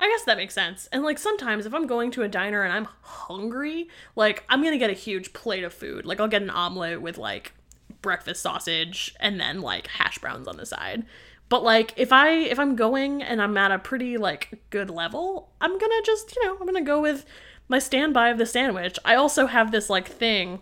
I 0.00 0.08
guess 0.08 0.24
that 0.24 0.38
makes 0.38 0.54
sense. 0.54 0.88
And 0.90 1.04
like 1.04 1.18
sometimes 1.18 1.66
if 1.66 1.74
I'm 1.74 1.86
going 1.86 2.10
to 2.12 2.22
a 2.22 2.28
diner 2.28 2.64
and 2.64 2.72
I'm 2.72 2.88
hungry, 3.02 3.88
like 4.16 4.42
I'm 4.48 4.60
gonna 4.60 4.76
get 4.76 4.90
a 4.90 4.94
huge 4.94 5.32
plate 5.32 5.62
of 5.62 5.72
food. 5.72 6.04
Like 6.04 6.18
I'll 6.18 6.26
get 6.26 6.42
an 6.42 6.50
omelet 6.50 7.00
with 7.00 7.16
like 7.16 7.52
breakfast 8.02 8.42
sausage 8.42 9.14
and 9.20 9.38
then 9.38 9.60
like 9.60 9.86
hash 9.86 10.18
browns 10.18 10.48
on 10.48 10.56
the 10.56 10.66
side. 10.66 11.06
But 11.48 11.62
like 11.62 11.94
if 11.96 12.12
I 12.12 12.30
if 12.30 12.58
I'm 12.58 12.74
going 12.74 13.22
and 13.22 13.40
I'm 13.40 13.56
at 13.56 13.70
a 13.70 13.78
pretty 13.78 14.16
like 14.16 14.62
good 14.70 14.90
level, 14.90 15.52
I'm 15.60 15.78
gonna 15.78 16.02
just, 16.04 16.34
you 16.34 16.44
know, 16.44 16.56
I'm 16.58 16.66
gonna 16.66 16.82
go 16.82 17.00
with 17.00 17.24
my 17.68 17.78
standby 17.78 18.28
of 18.28 18.38
the 18.38 18.46
sandwich. 18.46 18.98
I 19.04 19.14
also 19.14 19.46
have 19.46 19.72
this 19.72 19.88
like 19.90 20.08
thing 20.08 20.60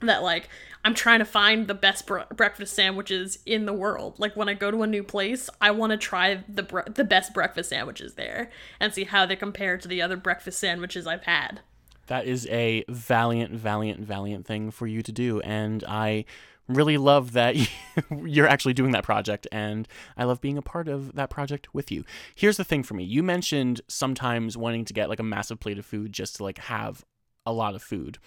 that 0.00 0.22
like 0.22 0.48
I'm 0.84 0.94
trying 0.94 1.18
to 1.18 1.24
find 1.24 1.66
the 1.66 1.74
best 1.74 2.06
bre- 2.06 2.20
breakfast 2.34 2.74
sandwiches 2.74 3.38
in 3.44 3.66
the 3.66 3.72
world. 3.72 4.18
Like 4.18 4.36
when 4.36 4.48
I 4.48 4.54
go 4.54 4.70
to 4.70 4.82
a 4.82 4.86
new 4.86 5.02
place, 5.02 5.50
I 5.60 5.70
want 5.72 5.90
to 5.90 5.96
try 5.96 6.44
the 6.48 6.62
bre- 6.62 6.90
the 6.92 7.04
best 7.04 7.34
breakfast 7.34 7.70
sandwiches 7.70 8.14
there 8.14 8.50
and 8.78 8.94
see 8.94 9.04
how 9.04 9.26
they 9.26 9.36
compare 9.36 9.76
to 9.78 9.88
the 9.88 10.00
other 10.00 10.16
breakfast 10.16 10.58
sandwiches 10.58 11.06
I've 11.06 11.24
had. 11.24 11.60
That 12.06 12.26
is 12.26 12.46
a 12.46 12.84
valiant, 12.88 13.52
valiant, 13.52 14.00
valiant 14.00 14.46
thing 14.46 14.70
for 14.70 14.86
you 14.86 15.02
to 15.02 15.12
do. 15.12 15.40
And 15.40 15.84
I 15.86 16.24
really 16.68 16.98
love 16.98 17.32
that 17.32 17.56
you're 18.24 18.46
actually 18.46 18.74
doing 18.74 18.92
that 18.92 19.04
project. 19.04 19.46
And 19.50 19.88
I 20.16 20.24
love 20.24 20.40
being 20.40 20.58
a 20.58 20.62
part 20.62 20.88
of 20.88 21.14
that 21.14 21.30
project 21.30 21.74
with 21.74 21.90
you. 21.90 22.04
Here's 22.34 22.56
the 22.56 22.64
thing 22.64 22.82
for 22.82 22.94
me 22.94 23.04
you 23.04 23.22
mentioned 23.22 23.80
sometimes 23.88 24.56
wanting 24.56 24.84
to 24.86 24.92
get 24.92 25.08
like 25.08 25.20
a 25.20 25.24
massive 25.24 25.60
plate 25.60 25.78
of 25.78 25.86
food 25.86 26.12
just 26.12 26.36
to 26.36 26.44
like 26.44 26.58
have 26.58 27.04
a 27.46 27.52
lot 27.52 27.74
of 27.74 27.82
food. 27.82 28.18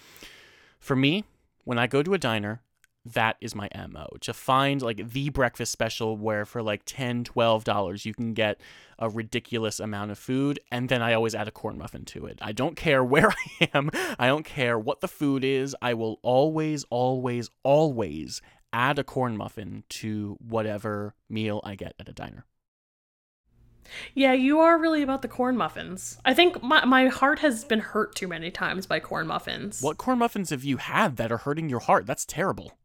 For 0.79 0.95
me, 0.95 1.25
when 1.63 1.77
I 1.77 1.87
go 1.87 2.01
to 2.01 2.13
a 2.13 2.17
diner, 2.17 2.61
that 3.05 3.37
is 3.41 3.55
my 3.55 3.69
MO. 3.89 4.07
To 4.21 4.33
find 4.33 4.81
like 4.81 5.11
the 5.11 5.29
breakfast 5.29 5.71
special 5.71 6.17
where 6.17 6.45
for 6.45 6.61
like 6.61 6.81
10 6.85 7.23
$12 7.23 8.05
you 8.05 8.13
can 8.13 8.33
get 8.33 8.59
a 9.01 9.09
ridiculous 9.09 9.79
amount 9.79 10.11
of 10.11 10.19
food 10.19 10.59
and 10.71 10.87
then 10.87 11.01
I 11.01 11.13
always 11.13 11.35
add 11.35 11.47
a 11.47 11.51
corn 11.51 11.77
muffin 11.77 12.05
to 12.05 12.27
it. 12.27 12.39
I 12.41 12.51
don't 12.53 12.77
care 12.77 13.03
where 13.13 13.31
I 13.31 13.69
am. 13.73 13.89
I 14.17 14.27
don't 14.27 14.45
care 14.45 14.79
what 14.79 15.01
the 15.01 15.07
food 15.07 15.43
is. 15.43 15.75
I 15.81 15.95
will 15.95 16.19
always 16.21 16.85
always 16.89 17.49
always 17.63 18.41
add 18.71 18.99
a 18.99 19.03
corn 19.03 19.35
muffin 19.35 19.83
to 19.89 20.37
whatever 20.39 21.15
meal 21.27 21.59
I 21.63 21.75
get 21.75 21.95
at 21.99 22.07
a 22.07 22.13
diner. 22.13 22.45
Yeah, 24.13 24.33
you 24.33 24.59
are 24.59 24.77
really 24.77 25.01
about 25.01 25.21
the 25.21 25.27
corn 25.27 25.57
muffins. 25.57 26.17
I 26.23 26.33
think 26.33 26.61
my, 26.63 26.85
my 26.85 27.07
heart 27.07 27.39
has 27.39 27.63
been 27.65 27.79
hurt 27.79 28.15
too 28.15 28.27
many 28.27 28.51
times 28.51 28.85
by 28.85 28.99
corn 28.99 29.27
muffins. 29.27 29.81
What 29.81 29.97
corn 29.97 30.19
muffins 30.19 30.51
have 30.51 30.63
you 30.63 30.77
had 30.77 31.17
that 31.17 31.31
are 31.31 31.39
hurting 31.39 31.69
your 31.69 31.79
heart? 31.79 32.05
That's 32.05 32.25
terrible. 32.25 32.77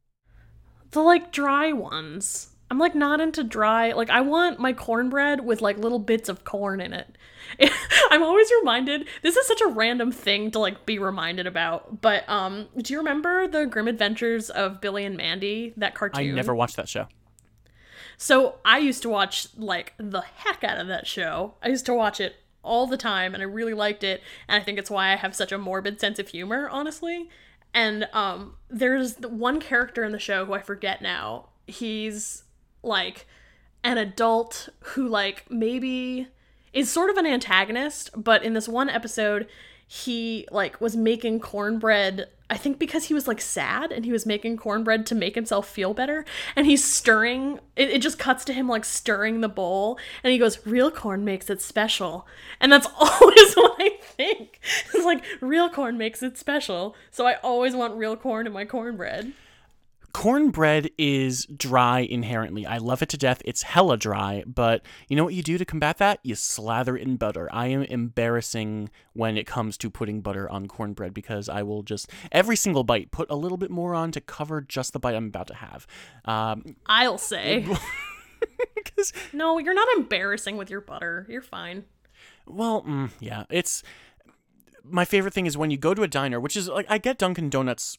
The 0.90 1.00
like 1.00 1.30
dry 1.30 1.73
ones. 1.73 2.55
I'm 2.70 2.78
like 2.78 2.94
not 2.94 3.20
into 3.20 3.44
dry. 3.44 3.92
Like 3.92 4.11
I 4.11 4.20
want 4.20 4.58
my 4.58 4.73
cornbread 4.73 5.44
with 5.44 5.62
like 5.62 5.78
little 5.78 5.99
bits 5.99 6.28
of 6.28 6.44
corn 6.44 6.80
in 6.80 6.92
it. 6.92 7.16
I'm 8.11 8.23
always 8.23 8.50
reminded. 8.61 9.06
This 9.23 9.37
is 9.37 9.46
such 9.46 9.61
a 9.61 9.68
random 9.68 10.11
thing 10.11 10.50
to 10.50 10.58
like 10.58 10.85
be 10.85 10.99
reminded 10.99 11.46
about. 11.46 12.00
But 12.00 12.28
um, 12.28 12.66
do 12.76 12.92
you 12.92 12.99
remember 12.99 13.46
the 13.46 13.66
Grim 13.66 13.87
Adventures 13.87 14.50
of 14.50 14.80
Billy 14.80 15.04
and 15.04 15.16
Mandy? 15.16 15.75
That 15.76 15.94
cartoon. 15.94 16.32
I 16.32 16.35
never 16.35 16.54
watched 16.54 16.76
that 16.76 16.88
show. 16.88 17.06
So 18.16 18.56
I 18.64 18.78
used 18.78 19.02
to 19.02 19.08
watch 19.08 19.49
like 19.56 19.92
the 19.99 20.23
heck 20.23 20.64
out 20.64 20.78
of 20.78 20.88
that 20.88 21.06
show. 21.06 21.54
I 21.62 21.68
used 21.68 21.87
to 21.87 21.94
watch 21.94 22.20
it 22.20 22.37
all 22.62 22.87
the 22.87 22.96
time 22.96 23.32
and 23.32 23.42
I 23.42 23.46
really 23.46 23.75
liked 23.75 24.02
it. 24.02 24.23
And 24.49 24.61
I 24.61 24.64
think 24.64 24.78
it's 24.78 24.90
why 24.90 25.12
I 25.12 25.16
have 25.16 25.37
such 25.37 25.52
a 25.52 25.58
morbid 25.58 26.00
sense 26.00 26.18
of 26.18 26.28
humor, 26.28 26.68
honestly. 26.68 27.28
And 27.73 28.08
um 28.12 28.56
there's 28.68 29.18
one 29.20 29.61
character 29.61 30.02
in 30.02 30.12
the 30.12 30.18
show 30.18 30.46
who 30.46 30.54
I 30.54 30.61
forget 30.61 31.00
now. 31.00 31.50
He's 31.66 32.44
like 32.83 33.26
an 33.85 33.99
adult 33.99 34.68
who 34.80 35.09
like 35.09 35.45
maybe 35.50 36.28
is 36.73 36.90
sort 36.90 37.11
of 37.11 37.16
an 37.16 37.26
antagonist, 37.26 38.11
but 38.16 38.42
in 38.42 38.52
this 38.52 38.68
one 38.68 38.90
episode 38.90 39.47
he 39.88 40.47
like 40.50 40.80
was 40.80 40.97
making 40.97 41.38
cornbread 41.38 42.28
I 42.49 42.56
think 42.56 42.78
because 42.78 43.04
he 43.04 43.14
was 43.14 43.26
like 43.26 43.40
sad 43.40 43.90
and 43.90 44.04
he 44.04 44.12
was 44.12 44.25
making 44.25 44.56
cornbread 44.56 45.04
to 45.06 45.16
make 45.16 45.35
himself 45.35 45.68
feel 45.68 45.95
better 45.95 46.25
and 46.54 46.64
he's 46.64 46.85
stirring 46.85 47.59
it, 47.75 47.90
it 47.90 48.02
just 48.02 48.21
cuts 48.21 48.45
to 48.45 48.52
him 48.52 48.68
like 48.68 48.85
stirring 48.85 49.40
the 49.40 49.49
bowl 49.49 49.99
and 50.23 50.33
he 50.33 50.38
goes 50.38 50.64
real 50.64 50.90
corn 50.90 51.25
makes 51.25 51.50
it 51.50 51.61
special. 51.61 52.26
And 52.61 52.71
that's 52.71 52.87
always 52.99 53.54
what 53.54 53.76
I 53.80 53.99
think. 54.00 54.61
It's 54.95 55.04
like 55.04 55.25
real 55.40 55.68
corn 55.68 55.99
makes 55.99 56.23
it 56.23 56.38
special. 56.38 56.95
So 57.11 57.26
I 57.26 57.35
always 57.42 57.75
want 57.75 57.97
real 57.97 58.16
corn 58.16 58.47
in 58.47 58.52
my 58.52 58.64
cornbread 58.64 59.33
cornbread 60.16 60.88
is 60.96 61.44
dry 61.44 61.99
inherently. 62.00 62.64
I 62.64 62.78
love 62.78 63.02
it 63.02 63.11
to 63.11 63.18
death. 63.18 63.42
It's 63.44 63.62
hella 63.62 63.99
dry, 63.99 64.44
but 64.46 64.80
you 65.08 65.16
know 65.16 65.25
what 65.25 65.35
you 65.35 65.42
do 65.42 65.58
to 65.58 65.64
combat 65.66 65.99
that? 65.99 66.20
You 66.23 66.35
slather 66.35 66.96
it 66.96 67.02
in 67.02 67.18
butter. 67.18 67.50
I 67.52 67.66
am 67.66 67.82
embarrassing 67.82 68.88
when 69.12 69.37
it 69.37 69.46
comes 69.46 69.76
to 69.76 69.90
putting 69.90 70.23
butter 70.23 70.49
on 70.49 70.68
cornbread 70.68 71.12
because 71.12 71.50
I 71.50 71.62
will 71.62 71.82
just 71.82 72.11
every 72.32 72.56
single 72.56 72.82
bite 72.82 73.11
put 73.11 73.30
a 73.30 73.37
little 73.37 73.58
bit 73.58 73.70
more 73.70 73.94
on 73.94 74.11
to 74.12 74.23
cover 74.23 74.62
just 74.62 74.94
the 74.94 74.99
bite 74.99 75.14
I'm 75.14 75.26
about 75.26 75.49
to 75.49 75.54
have. 75.54 75.87
Um, 76.25 76.76
I'll 76.87 77.18
say 77.18 77.66
no 79.35 79.58
you're 79.58 79.75
not 79.75 79.88
embarrassing 79.96 80.56
with 80.56 80.70
your 80.70 80.80
butter 80.80 81.26
you're 81.28 81.42
fine 81.42 81.85
well, 82.46 82.82
mm, 82.82 83.11
yeah, 83.18 83.44
it's 83.50 83.82
my 84.85 85.04
favorite 85.04 85.35
thing 85.35 85.46
is 85.46 85.58
when 85.58 85.70
you 85.70 85.76
go 85.76 85.94
to 85.94 86.02
a 86.02 86.08
diner, 86.08 86.38
which 86.38 86.56
is 86.56 86.68
like 86.68 86.87
I 86.88 86.99
get 86.99 87.18
Dunkin' 87.18 87.50
Donuts 87.50 87.99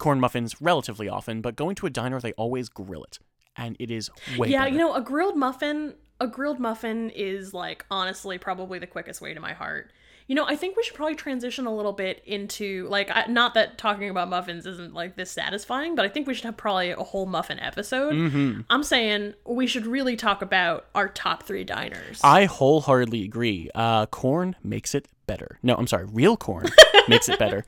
corn 0.00 0.18
muffins 0.18 0.60
relatively 0.60 1.08
often, 1.08 1.40
but 1.40 1.54
going 1.54 1.76
to 1.76 1.86
a 1.86 1.90
diner 1.90 2.20
they 2.20 2.32
always 2.32 2.68
grill 2.68 3.04
it, 3.04 3.20
and 3.56 3.76
it 3.78 3.90
is 3.90 4.10
way 4.36 4.48
yeah, 4.48 4.64
better. 4.64 4.72
you 4.72 4.78
know, 4.78 4.94
a 4.94 5.00
grilled 5.00 5.36
muffin, 5.36 5.94
a 6.18 6.26
grilled 6.26 6.58
muffin 6.58 7.10
is 7.10 7.54
like 7.54 7.84
honestly 7.90 8.38
probably 8.38 8.80
the 8.80 8.86
quickest 8.86 9.20
way 9.20 9.32
to 9.32 9.40
my 9.40 9.52
heart. 9.52 9.92
You 10.26 10.36
know, 10.36 10.46
I 10.46 10.54
think 10.54 10.76
we 10.76 10.84
should 10.84 10.94
probably 10.94 11.16
transition 11.16 11.66
a 11.66 11.74
little 11.74 11.92
bit 11.92 12.22
into 12.24 12.86
like 12.88 13.10
I, 13.10 13.26
not 13.26 13.54
that 13.54 13.78
talking 13.78 14.08
about 14.08 14.28
muffins 14.28 14.64
isn't 14.64 14.94
like 14.94 15.16
this 15.16 15.30
satisfying, 15.30 15.96
but 15.96 16.04
I 16.04 16.08
think 16.08 16.28
we 16.28 16.34
should 16.34 16.44
have 16.44 16.56
probably 16.56 16.90
a 16.90 16.96
whole 16.96 17.26
muffin 17.26 17.58
episode. 17.58 18.14
Mm-hmm. 18.14 18.60
I'm 18.70 18.84
saying 18.84 19.34
we 19.44 19.66
should 19.66 19.86
really 19.86 20.14
talk 20.14 20.40
about 20.40 20.86
our 20.94 21.08
top 21.08 21.42
3 21.42 21.64
diners. 21.64 22.20
I 22.22 22.44
wholeheartedly 22.44 23.24
agree. 23.24 23.70
Uh, 23.74 24.06
corn 24.06 24.54
makes 24.62 24.94
it 24.94 25.08
better. 25.26 25.58
No, 25.64 25.74
I'm 25.74 25.88
sorry, 25.88 26.04
real 26.04 26.36
corn 26.36 26.66
makes 27.08 27.28
it 27.28 27.38
better. 27.38 27.64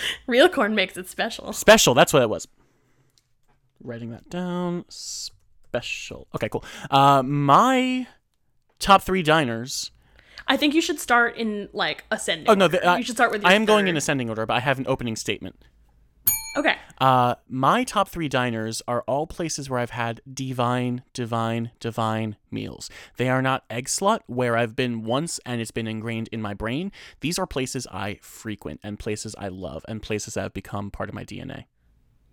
Real 0.26 0.48
corn 0.48 0.74
makes 0.74 0.96
it 0.96 1.08
special. 1.08 1.52
Special, 1.52 1.94
that's 1.94 2.12
what 2.12 2.22
it 2.22 2.30
was. 2.30 2.46
Writing 3.82 4.10
that 4.10 4.28
down. 4.30 4.84
Special. 4.88 6.26
Okay, 6.34 6.48
cool. 6.48 6.64
Uh, 6.90 7.22
my 7.22 8.06
top 8.78 9.02
three 9.02 9.22
diners. 9.22 9.90
I 10.48 10.56
think 10.56 10.74
you 10.74 10.80
should 10.80 11.00
start 11.00 11.36
in 11.36 11.68
like 11.72 12.04
ascending. 12.10 12.48
Oh 12.48 12.54
no, 12.54 12.68
the, 12.68 12.88
uh, 12.88 12.96
you 12.96 13.04
should 13.04 13.16
start 13.16 13.32
with. 13.32 13.44
I 13.44 13.54
am 13.54 13.64
going 13.64 13.88
in 13.88 13.96
ascending 13.96 14.28
order, 14.28 14.46
but 14.46 14.54
I 14.54 14.60
have 14.60 14.78
an 14.78 14.86
opening 14.88 15.16
statement. 15.16 15.56
Okay. 16.56 16.76
Uh, 16.98 17.34
my 17.48 17.84
top 17.84 18.08
three 18.08 18.28
diners 18.28 18.80
are 18.88 19.02
all 19.06 19.26
places 19.26 19.68
where 19.68 19.78
I've 19.78 19.90
had 19.90 20.20
divine, 20.32 21.02
divine, 21.12 21.70
divine 21.80 22.36
meals. 22.50 22.88
They 23.18 23.28
are 23.28 23.42
not 23.42 23.64
Egg 23.68 23.86
Slut, 23.86 24.20
where 24.26 24.56
I've 24.56 24.74
been 24.74 25.04
once 25.04 25.38
and 25.44 25.60
it's 25.60 25.70
been 25.70 25.86
ingrained 25.86 26.28
in 26.32 26.40
my 26.40 26.54
brain. 26.54 26.90
These 27.20 27.38
are 27.38 27.46
places 27.46 27.86
I 27.92 28.18
frequent 28.22 28.80
and 28.82 28.98
places 28.98 29.34
I 29.38 29.48
love 29.48 29.84
and 29.88 30.02
places 30.02 30.34
that 30.34 30.42
have 30.42 30.54
become 30.54 30.90
part 30.90 31.08
of 31.10 31.14
my 31.14 31.24
DNA. 31.24 31.64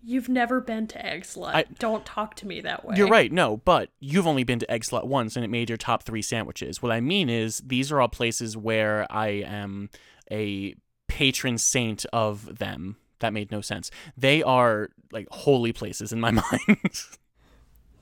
You've 0.06 0.28
never 0.30 0.60
been 0.60 0.88
to 0.88 1.06
Egg 1.06 1.24
Slut. 1.24 1.54
I- 1.56 1.66
Don't 1.80 2.06
talk 2.06 2.36
to 2.36 2.48
me 2.48 2.60
that 2.62 2.86
way. 2.86 2.96
You're 2.98 3.08
right, 3.08 3.32
no, 3.32 3.58
but 3.58 3.90
you've 4.00 4.28
only 4.28 4.44
been 4.44 4.60
to 4.60 4.70
Egg 4.72 4.84
Slut 4.84 5.06
once 5.06 5.36
and 5.36 5.44
it 5.46 5.50
made 5.50 5.70
your 5.70 5.78
top 5.78 6.04
three 6.04 6.22
sandwiches. 6.22 6.82
What 6.82 6.92
I 6.92 7.00
mean 7.02 7.30
is, 7.30 7.62
these 7.66 7.92
are 7.92 8.02
all 8.02 8.10
places 8.10 8.56
where 8.58 9.06
I 9.10 9.28
am 9.28 9.90
a 10.32 10.76
patron 11.08 11.58
saint 11.58 12.06
of 12.12 12.60
them. 12.60 12.98
That 13.24 13.32
made 13.32 13.52
no 13.52 13.62
sense. 13.62 13.90
They 14.18 14.44
are 14.44 14.90
like 15.14 15.30
holy 15.32 15.72
places 15.72 16.12
in 16.12 16.20
my 16.20 16.32
mind. 16.68 16.92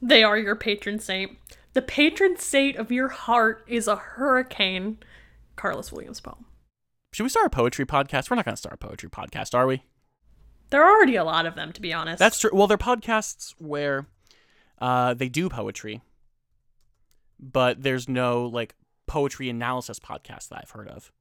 They 0.01 0.23
are 0.23 0.35
your 0.35 0.55
patron 0.55 0.97
saint. 0.97 1.37
The 1.73 1.83
patron 1.83 2.37
saint 2.37 2.75
of 2.77 2.91
your 2.91 3.09
heart 3.09 3.63
is 3.67 3.87
a 3.87 3.97
hurricane. 3.97 4.97
Carlos 5.55 5.91
Williams 5.91 6.19
poem. 6.19 6.45
Should 7.13 7.21
we 7.21 7.29
start 7.29 7.45
a 7.45 7.51
poetry 7.51 7.85
podcast? 7.85 8.31
We're 8.31 8.35
not 8.35 8.45
going 8.45 8.55
to 8.55 8.59
start 8.59 8.73
a 8.73 8.77
poetry 8.77 9.11
podcast, 9.11 9.53
are 9.53 9.67
we? 9.67 9.83
There 10.71 10.83
are 10.83 10.89
already 10.91 11.17
a 11.17 11.23
lot 11.23 11.45
of 11.45 11.53
them, 11.53 11.71
to 11.73 11.81
be 11.81 11.93
honest. 11.93 12.17
That's 12.17 12.39
true. 12.39 12.49
Well, 12.51 12.65
they're 12.65 12.79
podcasts 12.79 13.53
where 13.59 14.07
uh, 14.79 15.13
they 15.13 15.29
do 15.29 15.49
poetry, 15.49 16.01
but 17.39 17.83
there's 17.83 18.09
no 18.09 18.47
like 18.47 18.73
poetry 19.05 19.49
analysis 19.49 19.99
podcast 19.99 20.49
that 20.49 20.61
I've 20.63 20.71
heard 20.71 20.87
of. 20.87 21.11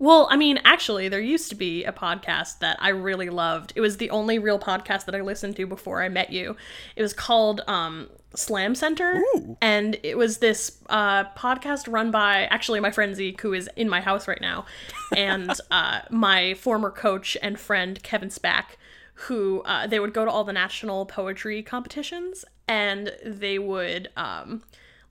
Well, 0.00 0.28
I 0.30 0.36
mean, 0.38 0.58
actually, 0.64 1.10
there 1.10 1.20
used 1.20 1.50
to 1.50 1.54
be 1.54 1.84
a 1.84 1.92
podcast 1.92 2.60
that 2.60 2.78
I 2.80 2.88
really 2.88 3.28
loved. 3.28 3.74
It 3.76 3.82
was 3.82 3.98
the 3.98 4.08
only 4.08 4.38
real 4.38 4.58
podcast 4.58 5.04
that 5.04 5.14
I 5.14 5.20
listened 5.20 5.56
to 5.56 5.66
before 5.66 6.02
I 6.02 6.08
met 6.08 6.32
you. 6.32 6.56
It 6.96 7.02
was 7.02 7.12
called 7.12 7.60
um, 7.66 8.08
Slam 8.34 8.74
Center, 8.74 9.22
Ooh. 9.36 9.58
and 9.60 9.98
it 10.02 10.16
was 10.16 10.38
this 10.38 10.78
uh, 10.88 11.24
podcast 11.36 11.84
run 11.86 12.10
by 12.10 12.44
actually 12.46 12.80
my 12.80 12.90
friend 12.90 13.14
Zeke, 13.14 13.38
who 13.42 13.52
is 13.52 13.68
in 13.76 13.90
my 13.90 14.00
house 14.00 14.26
right 14.26 14.40
now, 14.40 14.64
and 15.14 15.52
uh, 15.70 16.00
my 16.08 16.54
former 16.54 16.90
coach 16.90 17.36
and 17.42 17.60
friend 17.60 18.02
Kevin 18.02 18.30
Spack, 18.30 18.76
who 19.12 19.60
uh, 19.66 19.86
they 19.86 20.00
would 20.00 20.14
go 20.14 20.24
to 20.24 20.30
all 20.30 20.44
the 20.44 20.54
national 20.54 21.04
poetry 21.04 21.62
competitions, 21.62 22.46
and 22.66 23.12
they 23.22 23.58
would 23.58 24.08
um, 24.16 24.62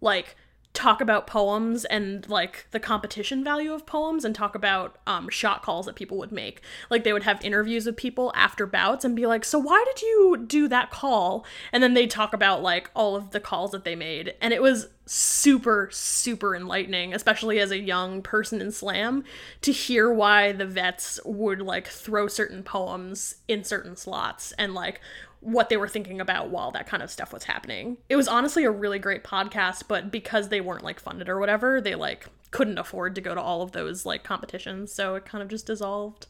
like 0.01 0.36
talk 0.73 1.01
about 1.01 1.27
poems 1.27 1.83
and 1.85 2.29
like 2.29 2.67
the 2.71 2.79
competition 2.79 3.43
value 3.43 3.73
of 3.73 3.85
poems 3.85 4.23
and 4.23 4.35
talk 4.35 4.53
about 4.53 4.97
um, 5.07 5.27
shot 5.27 5.63
calls 5.63 5.88
that 5.88 5.95
people 5.95 6.17
would 6.17 6.31
make. 6.31 6.61
Like 6.89 7.03
they 7.03 7.11
would 7.11 7.23
have 7.23 7.43
interviews 7.43 7.85
with 7.85 7.97
people 7.97 8.31
after 8.35 8.65
bouts 8.65 9.03
and 9.03 9.15
be 9.15 9.25
like 9.25 9.43
so 9.43 9.57
why 9.57 9.83
did 9.88 10.01
you 10.01 10.43
do 10.47 10.67
that 10.67 10.91
call? 10.91 11.45
And 11.71 11.81
then 11.81 11.95
they'd 11.95 12.11
talk 12.11 12.33
about 12.33 12.61
like 12.61 12.91
all 12.95 13.15
of 13.15 13.31
the 13.31 13.39
calls 13.39 13.71
that 13.71 13.83
they 13.83 13.95
made. 13.95 14.35
And 14.41 14.53
it 14.53 14.61
was 14.61 14.88
super 15.05 15.89
super 15.91 16.55
enlightening 16.55 17.15
especially 17.15 17.59
as 17.59 17.71
a 17.71 17.79
young 17.79 18.21
person 18.21 18.61
in 18.61 18.71
slam 18.71 19.23
to 19.59 19.71
hear 19.71 20.13
why 20.13 20.51
the 20.51 20.67
vets 20.67 21.19
would 21.25 21.63
like 21.63 21.88
throw 21.88 22.27
certain 22.27 22.61
poems 22.61 23.38
in 23.47 23.63
certain 23.63 23.95
slots 23.95 24.51
and 24.59 24.75
like 24.75 25.01
what 25.41 25.69
they 25.69 25.77
were 25.77 25.88
thinking 25.88 26.19
about 26.19 26.50
while 26.50 26.72
that 26.72 26.86
kind 26.88 27.01
of 27.01 27.10
stuff 27.10 27.31
was 27.31 27.46
happening. 27.46 27.98
It 28.10 28.15
was 28.15 28.27
honestly 28.27 28.63
a 28.65 28.72
really 28.72 29.00
great 29.00 29.24
podcast, 29.24 29.84
but 29.88 30.12
because 30.12 30.50
they 30.50 30.62
weren't 30.62 30.84
like 30.84 31.00
funded 31.00 31.29
or 31.29 31.39
whatever, 31.39 31.79
they 31.79 31.96
like 31.96 32.27
couldn't 32.51 32.77
afford 32.77 33.15
to 33.15 33.22
go 33.22 33.34
to 33.36 33.41
all 33.41 33.62
of 33.62 33.72
those 33.72 34.05
like 34.05 34.24
competitions, 34.24 34.91
so 34.91 35.15
it 35.15 35.25
kind 35.25 35.41
of 35.41 35.48
just 35.48 35.65
dissolved. 35.65 36.27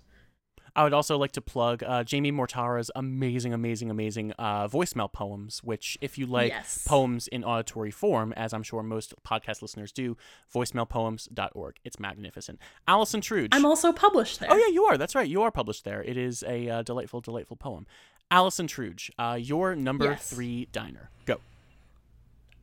I 0.75 0.83
would 0.83 0.93
also 0.93 1.17
like 1.17 1.31
to 1.33 1.41
plug 1.41 1.81
uh, 1.83 2.03
Jamie 2.03 2.31
Mortara's 2.31 2.91
amazing, 2.95 3.53
amazing, 3.53 3.89
amazing 3.89 4.33
uh, 4.37 4.67
voicemail 4.67 5.11
poems, 5.11 5.61
which, 5.63 5.97
if 5.99 6.17
you 6.17 6.27
like 6.27 6.51
Yes. 6.51 6.83
poems 6.87 7.27
in 7.27 7.43
auditory 7.43 7.89
form, 7.89 8.33
as 8.37 8.53
I'm 8.53 8.61
sure 8.63 8.83
most 8.83 9.15
podcast 9.27 9.63
listeners 9.63 9.91
do, 9.91 10.15
voicemailpoems.org. 10.53 11.77
It's 11.83 11.99
magnificent. 11.99 12.59
Allison 12.87 13.21
Truge. 13.21 13.49
I'm 13.51 13.65
also 13.65 13.91
published 13.91 14.39
there. 14.39 14.49
Oh, 14.51 14.55
yeah, 14.57 14.67
you 14.71 14.83
are. 14.85 14.97
That's 14.97 15.15
right. 15.15 15.27
You 15.27 15.41
are 15.41 15.51
published 15.51 15.83
there. 15.85 16.03
It 16.03 16.17
is 16.17 16.43
a 16.47 16.69
uh, 16.69 16.81
delightful, 16.83 17.21
delightful 17.21 17.57
poem. 17.57 17.85
Allison 18.31 18.67
Truge, 18.67 19.09
uh, 19.17 19.35
your 19.35 19.75
number 19.75 20.05
Yes. 20.05 20.29
three 20.29 20.67
diner. 20.71 21.09
Go. 21.25 21.39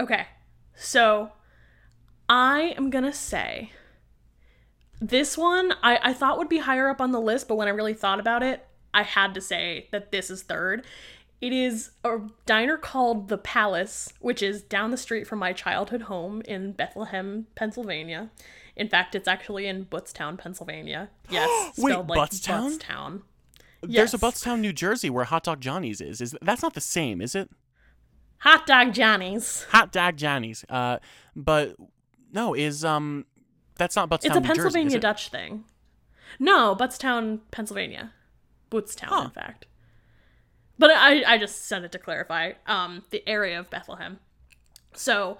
Okay. 0.00 0.26
So 0.74 1.32
I 2.28 2.74
am 2.76 2.90
going 2.90 3.04
to 3.04 3.12
say 3.12 3.72
this 5.00 5.36
one 5.36 5.72
I, 5.82 5.98
I 6.02 6.12
thought 6.12 6.38
would 6.38 6.48
be 6.48 6.58
higher 6.58 6.88
up 6.88 7.00
on 7.00 7.12
the 7.12 7.20
list, 7.20 7.48
but 7.48 7.56
when 7.56 7.68
I 7.68 7.72
really 7.72 7.94
thought 7.94 8.20
about 8.20 8.42
it, 8.42 8.66
I 8.94 9.02
had 9.02 9.34
to 9.34 9.40
say 9.40 9.88
that 9.92 10.10
this 10.10 10.30
is 10.30 10.42
third. 10.42 10.84
It 11.40 11.52
is 11.52 11.90
a 12.02 12.18
diner 12.46 12.78
called 12.78 13.28
The 13.28 13.36
Palace, 13.36 14.10
which 14.20 14.42
is 14.42 14.62
down 14.62 14.90
the 14.90 14.96
street 14.96 15.26
from 15.26 15.38
my 15.38 15.52
childhood 15.52 16.02
home 16.02 16.40
in 16.46 16.72
Bethlehem, 16.72 17.46
Pennsylvania. 17.54 18.30
In 18.74 18.88
fact, 18.88 19.14
it's 19.14 19.28
actually 19.28 19.66
in 19.66 19.84
Butztown, 19.84 20.38
Pennsylvania. 20.38 21.10
Yes, 21.28 21.74
Wait, 21.78 21.92
spelled 21.92 22.08
like 22.08 22.30
Buttstown? 22.30 22.78
Buttstown. 22.78 23.22
There's 23.86 24.14
a 24.14 24.18
Yes. 24.20 24.22
Buttstown, 24.22 24.60
New 24.60 24.72
Jersey, 24.72 25.10
where 25.10 25.24
Hot 25.24 25.44
Dog 25.44 25.60
Johnny's 25.60 26.00
is. 26.00 26.20
Is 26.20 26.36
that's 26.42 26.62
not 26.62 26.74
the 26.74 26.80
same, 26.80 27.20
is 27.20 27.34
it? 27.34 27.50
Hot 28.38 28.66
Dog 28.66 28.92
Johnny's. 28.92 29.64
Hot 29.70 29.92
Dog 29.92 30.16
Johnny's. 30.16 30.64
Uh, 30.68 30.98
but 31.34 31.76
no, 32.32 32.54
is 32.54 32.84
um, 32.84 33.24
that's 33.76 33.96
not 33.96 34.08
Buttstown, 34.10 34.26
It's 34.26 34.36
a 34.36 34.40
New 34.40 34.46
Jersey, 34.46 34.60
Pennsylvania 34.60 34.96
it? 34.96 35.00
Dutch 35.00 35.28
thing. 35.28 35.64
No, 36.38 36.74
Butztown, 36.76 37.40
Pennsylvania. 37.50 38.12
Bootstown, 38.70 39.08
Huh. 39.08 39.22
in 39.24 39.30
fact. 39.30 39.66
But 40.78 40.90
I, 40.90 41.22
I 41.34 41.38
just 41.38 41.64
said 41.66 41.84
it 41.84 41.92
to 41.92 41.98
clarify. 41.98 42.52
Um, 42.66 43.04
the 43.10 43.26
area 43.28 43.58
of 43.58 43.70
Bethlehem. 43.70 44.18
So, 44.92 45.38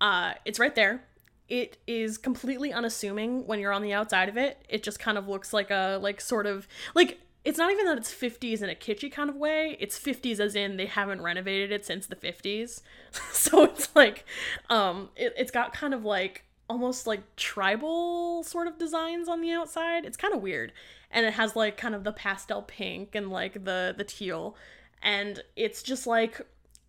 uh, 0.00 0.34
it's 0.44 0.58
right 0.58 0.74
there. 0.74 1.04
It 1.48 1.78
is 1.86 2.16
completely 2.16 2.72
unassuming 2.72 3.46
when 3.46 3.58
you're 3.58 3.72
on 3.72 3.82
the 3.82 3.92
outside 3.92 4.28
of 4.28 4.36
it. 4.38 4.64
It 4.68 4.82
just 4.82 4.98
kind 4.98 5.18
of 5.18 5.28
looks 5.28 5.52
like 5.52 5.70
a 5.70 5.98
like 6.00 6.20
sort 6.20 6.46
of 6.46 6.68
like 6.94 7.20
it's 7.44 7.58
not 7.58 7.70
even 7.70 7.86
that 7.86 7.98
it's 7.98 8.12
50s 8.12 8.62
in 8.62 8.68
a 8.68 8.74
kitschy 8.74 9.10
kind 9.10 9.30
of 9.30 9.36
way. 9.36 9.76
It's 9.80 9.98
50s 9.98 10.40
as 10.40 10.54
in 10.54 10.76
they 10.76 10.86
haven't 10.86 11.22
renovated 11.22 11.72
it 11.72 11.86
since 11.86 12.06
the 12.06 12.16
50s. 12.16 12.82
so 13.32 13.64
it's 13.64 13.94
like 13.94 14.24
um 14.68 15.10
it, 15.16 15.34
it's 15.36 15.50
got 15.50 15.72
kind 15.72 15.94
of 15.94 16.04
like 16.04 16.44
almost 16.68 17.06
like 17.06 17.36
tribal 17.36 18.44
sort 18.44 18.66
of 18.66 18.78
designs 18.78 19.28
on 19.28 19.40
the 19.40 19.52
outside. 19.52 20.04
It's 20.04 20.16
kind 20.16 20.34
of 20.34 20.42
weird. 20.42 20.72
And 21.10 21.26
it 21.26 21.32
has 21.32 21.56
like 21.56 21.76
kind 21.76 21.94
of 21.94 22.04
the 22.04 22.12
pastel 22.12 22.62
pink 22.62 23.14
and 23.14 23.30
like 23.30 23.64
the 23.64 23.94
the 23.96 24.04
teal 24.04 24.56
and 25.02 25.42
it's 25.56 25.82
just 25.82 26.06
like 26.06 26.40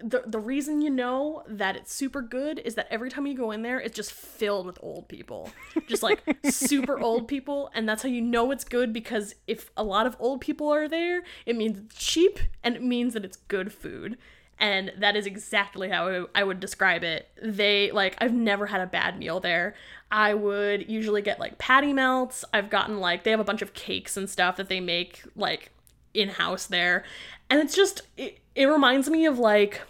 the 0.04 0.24
the 0.26 0.40
reason 0.40 0.82
you 0.82 0.90
know 0.90 1.44
that 1.48 1.76
it's 1.76 1.94
super 1.94 2.22
good 2.22 2.60
is 2.60 2.76
that 2.76 2.88
every 2.90 3.10
time 3.10 3.26
you 3.28 3.36
go 3.36 3.52
in 3.52 3.62
there, 3.62 3.80
it's 3.80 3.96
just 3.96 4.12
filled 4.12 4.66
with 4.66 4.78
old 4.82 5.08
people, 5.08 5.50
just 5.88 6.04
like 6.04 6.22
super 6.50 7.00
old 7.00 7.28
people, 7.28 7.70
and 7.74 7.88
that's 7.88 8.04
how 8.04 8.10
you 8.10 8.22
know 8.22 8.52
it's 8.52 8.64
good 8.64 8.92
because 8.94 9.36
if 9.48 9.72
a 9.78 9.84
lot 9.84 10.06
of 10.08 10.16
old 10.20 10.42
people 10.42 10.70
are 10.70 10.88
there, 10.88 11.24
it 11.46 11.56
means 11.56 11.78
it's 11.80 11.96
cheap 11.96 12.40
and 12.64 12.76
it 12.76 12.84
means 12.84 13.14
that 13.14 13.24
it's 13.26 13.38
good 13.38 13.72
food. 13.72 14.18
And 14.60 14.92
that 15.00 15.16
is 15.16 15.26
exactly 15.26 15.90
how 15.90 16.08
I- 16.08 16.26
I 16.36 16.44
would 16.44 16.60
describe 16.60 17.04
it. 17.04 17.28
They 17.42 17.90
like 17.92 18.16
I've 18.20 18.34
never 18.34 18.68
had 18.68 18.82
a 18.82 18.86
bad 18.88 19.18
meal 19.18 19.40
there. 19.40 19.74
I 20.12 20.34
would 20.36 20.90
usually 20.90 21.22
get 21.24 21.40
like 21.40 21.58
patty 21.58 21.94
melts. 21.94 22.46
I've 22.54 22.70
gotten 22.70 23.00
like 23.00 23.24
they 23.24 23.32
have 23.32 23.40
a 23.40 23.44
bunch 23.44 23.62
of 23.64 23.74
cakes 23.74 24.18
and 24.18 24.30
stuff 24.30 24.58
that 24.58 24.70
they 24.70 24.80
make 24.80 25.24
like 25.36 25.72
in 26.14 26.30
house 26.30 26.68
there. 26.68 27.04
And 27.50 27.60
it's 27.60 27.76
just 27.76 28.02
it, 28.18 28.40
it 28.54 28.66
reminds 28.66 29.10
me 29.10 29.26
of 29.26 29.40
like 29.40 29.82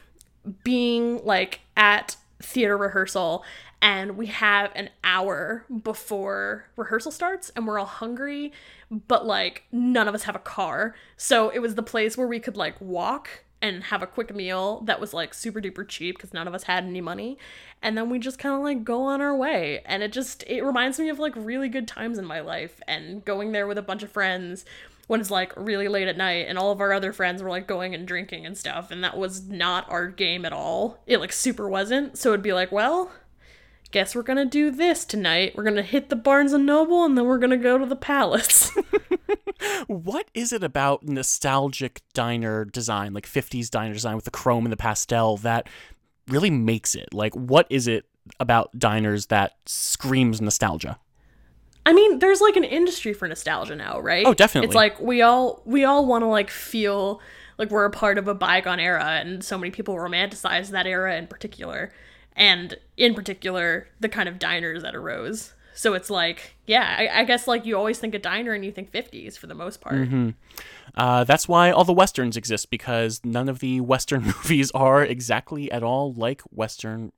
being 0.63 1.23
like 1.23 1.61
at 1.77 2.15
theater 2.41 2.77
rehearsal 2.77 3.43
and 3.81 4.15
we 4.17 4.27
have 4.27 4.71
an 4.75 4.89
hour 5.03 5.65
before 5.83 6.65
rehearsal 6.75 7.11
starts 7.11 7.49
and 7.55 7.67
we're 7.67 7.79
all 7.79 7.85
hungry 7.85 8.51
but 8.91 9.25
like 9.25 9.63
none 9.71 10.07
of 10.07 10.13
us 10.13 10.23
have 10.23 10.35
a 10.35 10.39
car. 10.39 10.95
So 11.15 11.49
it 11.49 11.59
was 11.59 11.75
the 11.75 11.83
place 11.83 12.17
where 12.17 12.27
we 12.27 12.39
could 12.39 12.57
like 12.57 12.79
walk 12.81 13.45
and 13.61 13.83
have 13.85 14.01
a 14.01 14.07
quick 14.07 14.35
meal 14.35 14.81
that 14.85 14.99
was 14.99 15.13
like 15.13 15.33
super 15.33 15.61
duper 15.61 15.87
cheap 15.87 16.17
because 16.17 16.33
none 16.33 16.47
of 16.47 16.53
us 16.53 16.63
had 16.63 16.83
any 16.83 16.99
money 16.99 17.37
and 17.81 17.95
then 17.95 18.09
we 18.09 18.17
just 18.17 18.39
kind 18.39 18.55
of 18.55 18.61
like 18.61 18.83
go 18.83 19.03
on 19.03 19.21
our 19.21 19.35
way. 19.35 19.81
And 19.85 20.03
it 20.03 20.11
just 20.11 20.43
it 20.47 20.61
reminds 20.63 20.99
me 20.99 21.09
of 21.09 21.19
like 21.19 21.33
really 21.35 21.69
good 21.69 21.87
times 21.87 22.17
in 22.17 22.25
my 22.25 22.41
life 22.41 22.81
and 22.87 23.23
going 23.23 23.51
there 23.51 23.67
with 23.67 23.77
a 23.77 23.83
bunch 23.83 24.03
of 24.03 24.11
friends 24.11 24.65
when 25.11 25.19
it's 25.19 25.29
like 25.29 25.51
really 25.57 25.89
late 25.89 26.07
at 26.07 26.15
night 26.15 26.45
and 26.47 26.57
all 26.57 26.71
of 26.71 26.79
our 26.79 26.93
other 26.93 27.11
friends 27.11 27.43
were 27.43 27.49
like 27.49 27.67
going 27.67 27.93
and 27.93 28.07
drinking 28.07 28.45
and 28.45 28.57
stuff 28.57 28.91
and 28.91 29.03
that 29.03 29.17
was 29.17 29.45
not 29.49 29.85
our 29.91 30.07
game 30.07 30.45
at 30.45 30.53
all 30.53 31.03
it 31.05 31.19
like 31.19 31.33
super 31.33 31.67
wasn't 31.67 32.17
so 32.17 32.29
it'd 32.29 32.41
be 32.41 32.53
like 32.53 32.71
well 32.71 33.11
guess 33.91 34.15
we're 34.15 34.21
gonna 34.21 34.45
do 34.45 34.71
this 34.71 35.03
tonight 35.03 35.51
we're 35.53 35.65
gonna 35.65 35.81
hit 35.81 36.07
the 36.07 36.15
barnes 36.15 36.53
and 36.53 36.65
noble 36.65 37.03
and 37.03 37.17
then 37.17 37.25
we're 37.25 37.37
gonna 37.37 37.57
go 37.57 37.77
to 37.77 37.85
the 37.85 37.93
palace 37.93 38.71
What 39.87 40.29
is 40.33 40.53
it 40.53 40.63
about 40.63 41.03
nostalgic 41.03 42.01
diner 42.13 42.65
design, 42.65 43.13
like 43.13 43.27
50s 43.27 43.69
diner 43.69 43.93
design 43.93 44.15
with 44.15 44.25
the 44.25 44.31
chrome 44.31 44.65
and 44.65 44.71
the 44.71 44.77
pastel, 44.77 45.37
that 45.37 45.67
really 46.27 46.49
makes 46.49 46.95
it? 46.95 47.13
Like, 47.13 47.35
what 47.35 47.67
is 47.69 47.87
it 47.87 48.05
about 48.39 48.77
diners 48.79 49.27
that 49.27 49.53
screams 49.65 50.41
nostalgia? 50.41 50.97
I 51.85 51.93
mean, 51.93 52.19
there's 52.19 52.41
like 52.41 52.55
an 52.55 52.63
industry 52.63 53.13
for 53.13 53.27
nostalgia 53.27 53.75
now, 53.75 53.99
right? 53.99 54.25
Oh, 54.25 54.33
definitely. 54.33 54.67
It's 54.67 54.75
like 54.75 54.99
we 54.99 55.21
all 55.21 55.61
we 55.65 55.83
all 55.83 56.05
want 56.05 56.23
to 56.23 56.27
like 56.27 56.49
feel 56.49 57.21
like 57.57 57.69
we're 57.69 57.85
a 57.85 57.91
part 57.91 58.17
of 58.17 58.27
a 58.27 58.35
bygone 58.35 58.79
era, 58.79 59.03
and 59.03 59.43
so 59.43 59.57
many 59.57 59.71
people 59.71 59.95
romanticize 59.95 60.69
that 60.69 60.85
era 60.85 61.15
in 61.17 61.27
particular, 61.27 61.91
and 62.35 62.77
in 62.97 63.13
particular 63.13 63.87
the 63.99 64.09
kind 64.09 64.29
of 64.29 64.39
diners 64.39 64.83
that 64.83 64.95
arose. 64.95 65.53
So 65.73 65.93
it's 65.93 66.09
like, 66.09 66.55
yeah, 66.67 66.95
I, 66.99 67.21
I 67.21 67.23
guess 67.23 67.47
like 67.47 67.65
you 67.65 67.77
always 67.77 67.97
think 67.97 68.13
a 68.13 68.19
diner 68.19 68.53
and 68.53 68.63
you 68.63 68.71
think 68.71 68.91
50s 68.91 69.37
for 69.37 69.47
the 69.47 69.55
most 69.55 69.81
part. 69.81 69.95
Mm-hmm. 69.95 70.29
Uh, 70.95 71.23
that's 71.23 71.47
why 71.47 71.71
all 71.71 71.85
the 71.85 71.93
westerns 71.93 72.35
exist 72.35 72.69
because 72.69 73.21
none 73.23 73.47
of 73.47 73.59
the 73.59 73.79
western 73.81 74.23
movies 74.25 74.69
are 74.71 75.03
exactly 75.03 75.71
at 75.71 75.81
all 75.81 76.13
like 76.13 76.41
western 76.51 77.13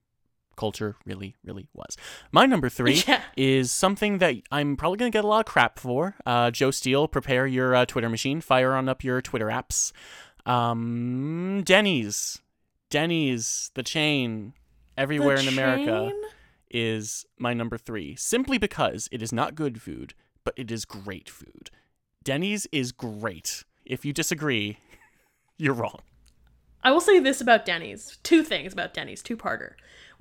culture 0.55 0.95
really, 1.05 1.35
really 1.43 1.67
was. 1.73 1.97
My 2.31 2.45
number 2.45 2.69
three 2.77 3.03
Yeah. 3.07 3.21
is 3.37 3.71
something 3.71 4.17
that 4.19 4.35
I'm 4.51 4.75
probably 4.77 4.97
going 4.97 5.11
to 5.11 5.15
get 5.15 5.25
a 5.25 5.27
lot 5.27 5.39
of 5.41 5.45
crap 5.45 5.79
for. 5.79 6.15
Uh, 6.25 6.51
Joe 6.51 6.71
Steele, 6.71 7.07
prepare 7.07 7.45
your 7.47 7.75
uh, 7.75 7.85
Twitter 7.85 8.09
machine, 8.09 8.41
fire 8.41 8.73
on 8.73 8.87
up 8.89 9.03
your 9.03 9.21
Twitter 9.21 9.47
apps. 9.47 9.91
Um, 10.45 11.61
Denny's. 11.63 12.41
Denny's, 12.89 13.71
the 13.73 13.81
chain, 13.83 14.53
everywhere 14.97 15.37
The 15.37 15.43
in 15.43 15.47
America 15.49 16.09
chain? 16.11 16.21
is 16.69 17.25
my 17.39 17.53
number 17.53 17.77
three, 17.77 18.15
simply 18.15 18.57
because 18.59 19.09
it 19.11 19.21
is 19.23 19.33
not 19.33 19.55
good 19.55 19.81
food, 19.81 20.13
but 20.43 20.53
it 20.57 20.69
is 20.69 20.85
great 20.85 21.27
food. 21.29 21.71
Denny's 22.23 22.67
is 22.71 22.91
great. 22.91 23.63
If 23.83 24.05
you 24.05 24.13
disagree, 24.13 24.77
you're 25.57 25.73
wrong. 25.73 26.01
I 26.83 26.91
will 26.91 27.01
say 27.01 27.17
this 27.17 27.41
about 27.41 27.65
Denny's. 27.65 28.17
Two 28.23 28.43
things 28.43 28.73
about 28.73 28.93
Denny's, 28.93 29.23
two 29.23 29.37
parter. 29.37 29.71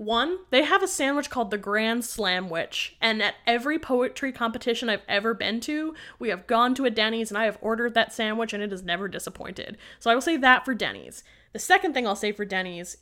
One, 0.04 0.38
they 0.50 0.64
have 0.64 0.82
a 0.82 0.88
sandwich 0.88 1.30
called 1.30 1.50
the 1.50 1.58
Grand 1.58 2.04
Slamwich, 2.04 2.96
and 3.00 3.22
at 3.22 3.36
every 3.46 3.78
poetry 3.78 4.32
competition 4.32 4.88
I've 4.88 5.02
ever 5.08 5.34
been 5.34 5.60
to, 5.60 5.94
we 6.18 6.28
have 6.30 6.46
gone 6.46 6.74
to 6.74 6.84
a 6.84 6.90
Denny's 6.90 7.30
and 7.30 7.38
I 7.38 7.44
have 7.44 7.58
ordered 7.60 7.94
that 7.94 8.12
sandwich 8.12 8.52
and 8.52 8.62
it 8.62 8.70
has 8.70 8.82
never 8.82 9.08
disappointed. 9.08 9.78
So 10.00 10.10
I 10.10 10.14
will 10.14 10.22
say 10.22 10.36
that 10.38 10.64
for 10.64 10.74
Denny's. 10.74 11.22
The 11.52 11.58
second 11.58 11.94
thing 11.94 12.06
I'll 12.06 12.16
say 12.16 12.32
for 12.32 12.44
Denny's, 12.44 12.96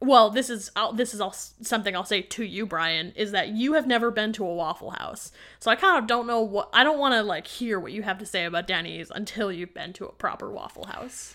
well, 0.00 0.30
this 0.30 0.50
is 0.50 0.70
I'll, 0.76 0.92
this 0.92 1.14
is 1.14 1.20
all 1.20 1.32
something 1.32 1.96
I'll 1.96 2.04
say 2.04 2.22
to 2.22 2.44
you, 2.44 2.66
Brian, 2.66 3.12
is 3.16 3.32
that 3.32 3.48
you 3.48 3.72
have 3.72 3.86
never 3.86 4.10
been 4.10 4.32
to 4.34 4.46
a 4.46 4.54
Waffle 4.54 4.90
House. 4.90 5.32
So 5.58 5.70
I 5.70 5.74
kind 5.74 5.98
of 5.98 6.06
don't 6.06 6.26
know 6.26 6.42
what 6.42 6.68
I 6.72 6.84
don't 6.84 6.98
want 6.98 7.14
to 7.14 7.22
like 7.22 7.46
hear 7.46 7.80
what 7.80 7.92
you 7.92 8.02
have 8.02 8.18
to 8.18 8.26
say 8.26 8.44
about 8.44 8.66
Denny's 8.66 9.10
until 9.10 9.50
you've 9.50 9.74
been 9.74 9.92
to 9.94 10.06
a 10.06 10.12
proper 10.12 10.50
Waffle 10.50 10.86
House. 10.86 11.34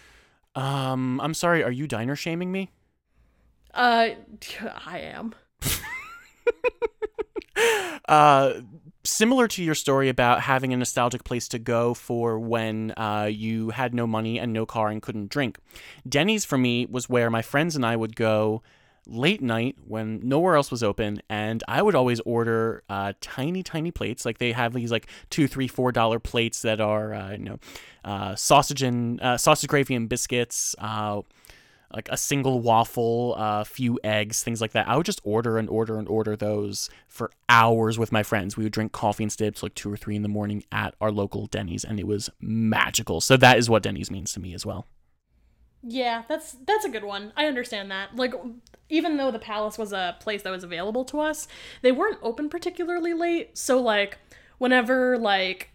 Um, 0.53 1.19
I'm 1.21 1.33
sorry. 1.33 1.63
Are 1.63 1.71
you 1.71 1.87
diner 1.87 2.15
shaming 2.15 2.51
me? 2.51 2.69
Uh, 3.73 4.09
I 4.85 4.99
am. 4.99 5.35
uh, 8.07 8.53
similar 9.03 9.47
to 9.47 9.63
your 9.63 9.75
story 9.75 10.09
about 10.09 10.41
having 10.41 10.73
a 10.73 10.77
nostalgic 10.77 11.23
place 11.23 11.47
to 11.49 11.59
go 11.59 11.93
for 11.93 12.39
when 12.39 12.93
uh, 12.97 13.29
you 13.31 13.69
had 13.69 13.93
no 13.93 14.05
money 14.05 14.39
and 14.39 14.53
no 14.53 14.65
car 14.65 14.89
and 14.89 15.01
couldn't 15.01 15.29
drink. 15.29 15.57
Denny's 16.07 16.45
for 16.45 16.57
me 16.57 16.85
was 16.85 17.09
where 17.09 17.29
my 17.29 17.41
friends 17.41 17.75
and 17.75 17.85
I 17.85 17.95
would 17.95 18.15
go 18.15 18.61
late 19.07 19.41
night 19.41 19.75
when 19.87 20.19
nowhere 20.23 20.55
else 20.55 20.69
was 20.69 20.83
open 20.83 21.19
and 21.27 21.63
i 21.67 21.81
would 21.81 21.95
always 21.95 22.19
order 22.21 22.83
uh, 22.87 23.11
tiny 23.19 23.63
tiny 23.63 23.89
plates 23.89 24.25
like 24.25 24.37
they 24.37 24.51
have 24.51 24.73
these 24.73 24.91
like 24.91 25.07
two 25.31 25.47
three 25.47 25.67
four 25.67 25.91
dollar 25.91 26.19
plates 26.19 26.61
that 26.61 26.79
are 26.79 27.13
uh, 27.13 27.31
you 27.31 27.39
know 27.39 27.59
uh, 28.05 28.35
sausage 28.35 28.83
and 28.83 29.19
uh, 29.21 29.37
sausage 29.37 29.67
gravy 29.67 29.95
and 29.95 30.07
biscuits 30.07 30.75
uh, 30.79 31.19
like 31.93 32.09
a 32.09 32.17
single 32.17 32.59
waffle, 32.59 33.35
a 33.37 33.65
few 33.65 33.99
eggs, 34.03 34.43
things 34.43 34.61
like 34.61 34.71
that. 34.71 34.87
I 34.87 34.97
would 34.97 35.05
just 35.05 35.21
order 35.23 35.57
and 35.57 35.69
order 35.69 35.97
and 35.97 36.07
order 36.07 36.35
those 36.35 36.89
for 37.07 37.31
hours 37.49 37.99
with 37.99 38.11
my 38.11 38.23
friends. 38.23 38.57
We 38.57 38.63
would 38.63 38.73
drink 38.73 38.91
coffee 38.91 39.23
and 39.23 39.31
stips 39.31 39.63
like 39.63 39.75
two 39.75 39.91
or 39.91 39.97
three 39.97 40.15
in 40.15 40.21
the 40.21 40.29
morning 40.29 40.63
at 40.71 40.95
our 41.01 41.11
local 41.11 41.47
Denny's, 41.47 41.83
and 41.83 41.99
it 41.99 42.07
was 42.07 42.29
magical. 42.39 43.21
So 43.21 43.37
that 43.37 43.57
is 43.57 43.69
what 43.69 43.83
Denny's 43.83 44.11
means 44.11 44.33
to 44.33 44.39
me 44.39 44.53
as 44.53 44.65
well. 44.65 44.87
Yeah, 45.83 46.23
that's 46.27 46.55
that's 46.65 46.85
a 46.85 46.89
good 46.89 47.03
one. 47.03 47.33
I 47.35 47.47
understand 47.47 47.89
that. 47.91 48.15
Like 48.15 48.33
even 48.89 49.17
though 49.17 49.31
the 49.31 49.39
palace 49.39 49.77
was 49.77 49.93
a 49.93 50.15
place 50.19 50.43
that 50.43 50.51
was 50.51 50.63
available 50.63 51.05
to 51.05 51.19
us, 51.19 51.47
they 51.81 51.91
weren't 51.91 52.19
open 52.21 52.49
particularly 52.49 53.13
late. 53.13 53.57
So 53.57 53.81
like 53.81 54.19
whenever 54.59 55.17
like 55.17 55.70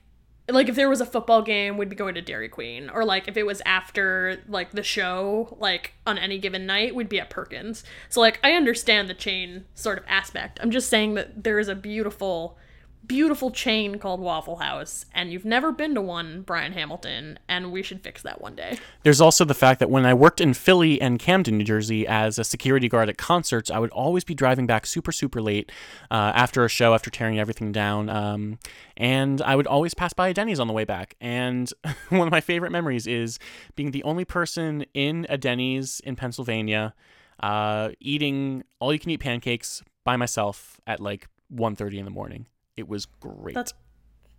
like 0.49 0.69
if 0.69 0.77
there 0.77 0.89
was 0.89 1.01
a 1.01 1.07
football 1.07 1.43
game 1.43 1.77
we'd 1.77 1.89
be 1.89 1.97
going 1.97 2.15
to 2.15 2.23
dairy 2.23 2.49
queen. 2.49 2.89
Or 2.91 3.05
like 3.05 3.29
if 3.29 3.37
it 3.37 3.45
was 3.45 3.63
after 3.67 4.43
like 4.49 4.73
the 4.73 4.83
show 4.83 5.57
like 5.59 5.95
on 6.07 6.19
any 6.19 6.39
given 6.39 6.67
night 6.67 6.95
we'd 6.95 7.09
be 7.09 7.21
at 7.21 7.31
perkins. 7.31 7.85
So 8.09 8.21
like 8.21 8.39
i 8.45 8.53
understand 8.53 9.09
the 9.09 9.15
chain 9.15 9.65
sort 9.75 9.99
of 9.99 10.05
aspect. 10.07 10.59
I'm 10.63 10.71
just 10.71 10.89
saying 10.89 11.15
that 11.15 11.45
there 11.45 11.59
is 11.59 11.69
a 11.69 11.75
beautiful 11.75 12.59
beautiful 13.07 13.51
chain 13.51 13.99
called 13.99 14.21
Waffle 14.21 14.57
House, 14.57 15.07
and 15.15 15.33
you've 15.33 15.45
never 15.45 15.73
been 15.73 15.95
to 15.95 16.01
one, 16.01 16.43
Brian 16.43 16.73
Hamilton, 16.73 17.39
and 17.49 17.73
we 17.73 17.83
should 17.83 18.03
fix 18.03 18.23
that 18.23 18.41
one 18.41 18.55
day. 18.55 18.79
There's 19.03 19.21
also 19.21 19.45
the 19.45 19.55
fact 19.55 19.81
that 19.81 19.91
when 19.91 20.05
I 20.05 20.15
worked 20.15 20.41
in 20.41 20.55
Philly 20.55 21.01
and 21.01 21.19
Camden, 21.19 21.59
New 21.59 21.65
Jersey, 21.65 22.07
as 22.07 22.39
a 22.39 22.45
security 22.45 22.89
guard 22.89 23.09
at 23.09 23.19
concerts, 23.19 23.71
I 23.71 23.79
would 23.79 23.91
always 23.91 24.25
be 24.25 24.35
driving 24.35 24.67
back 24.67 24.87
super, 24.87 25.13
super 25.13 25.41
late 25.41 25.71
uh, 26.11 26.33
after 26.35 26.65
a 26.65 26.69
show, 26.69 26.95
after 26.95 27.11
tearing 27.11 27.39
everything 27.39 27.73
down. 27.73 28.09
Um, 28.09 28.59
and 28.97 29.41
I 29.43 29.57
would 29.57 29.67
always 29.67 29.95
pass 29.95 30.13
by 30.13 30.29
a 30.29 30.35
Denny's 30.35 30.61
on 30.61 30.67
the 30.67 30.73
way 30.73 30.85
back. 30.85 31.17
And 31.21 31.71
one 32.09 32.27
of 32.27 32.33
my 32.33 32.41
favorite 32.41 32.73
memories 32.73 33.07
is 33.07 33.39
being 33.75 33.91
the 33.91 34.03
only 34.05 34.25
person 34.25 34.85
in 34.95 35.27
a 35.29 35.39
Denny's 35.39 36.01
in 36.01 36.17
Pennsylvania, 36.17 36.95
uh, 37.41 37.91
eating 38.01 38.65
all 38.81 38.93
you 38.93 38.99
can 38.99 39.11
eat 39.11 39.21
pancakes 39.21 39.83
by 40.05 40.17
myself 40.17 40.81
at 40.87 41.01
like 41.01 41.29
1.30 41.55 41.99
in 41.99 42.05
the 42.05 42.11
morning 42.11 42.47
it 42.77 42.89
was 42.89 43.07
great. 43.07 43.55
That's 43.55 43.73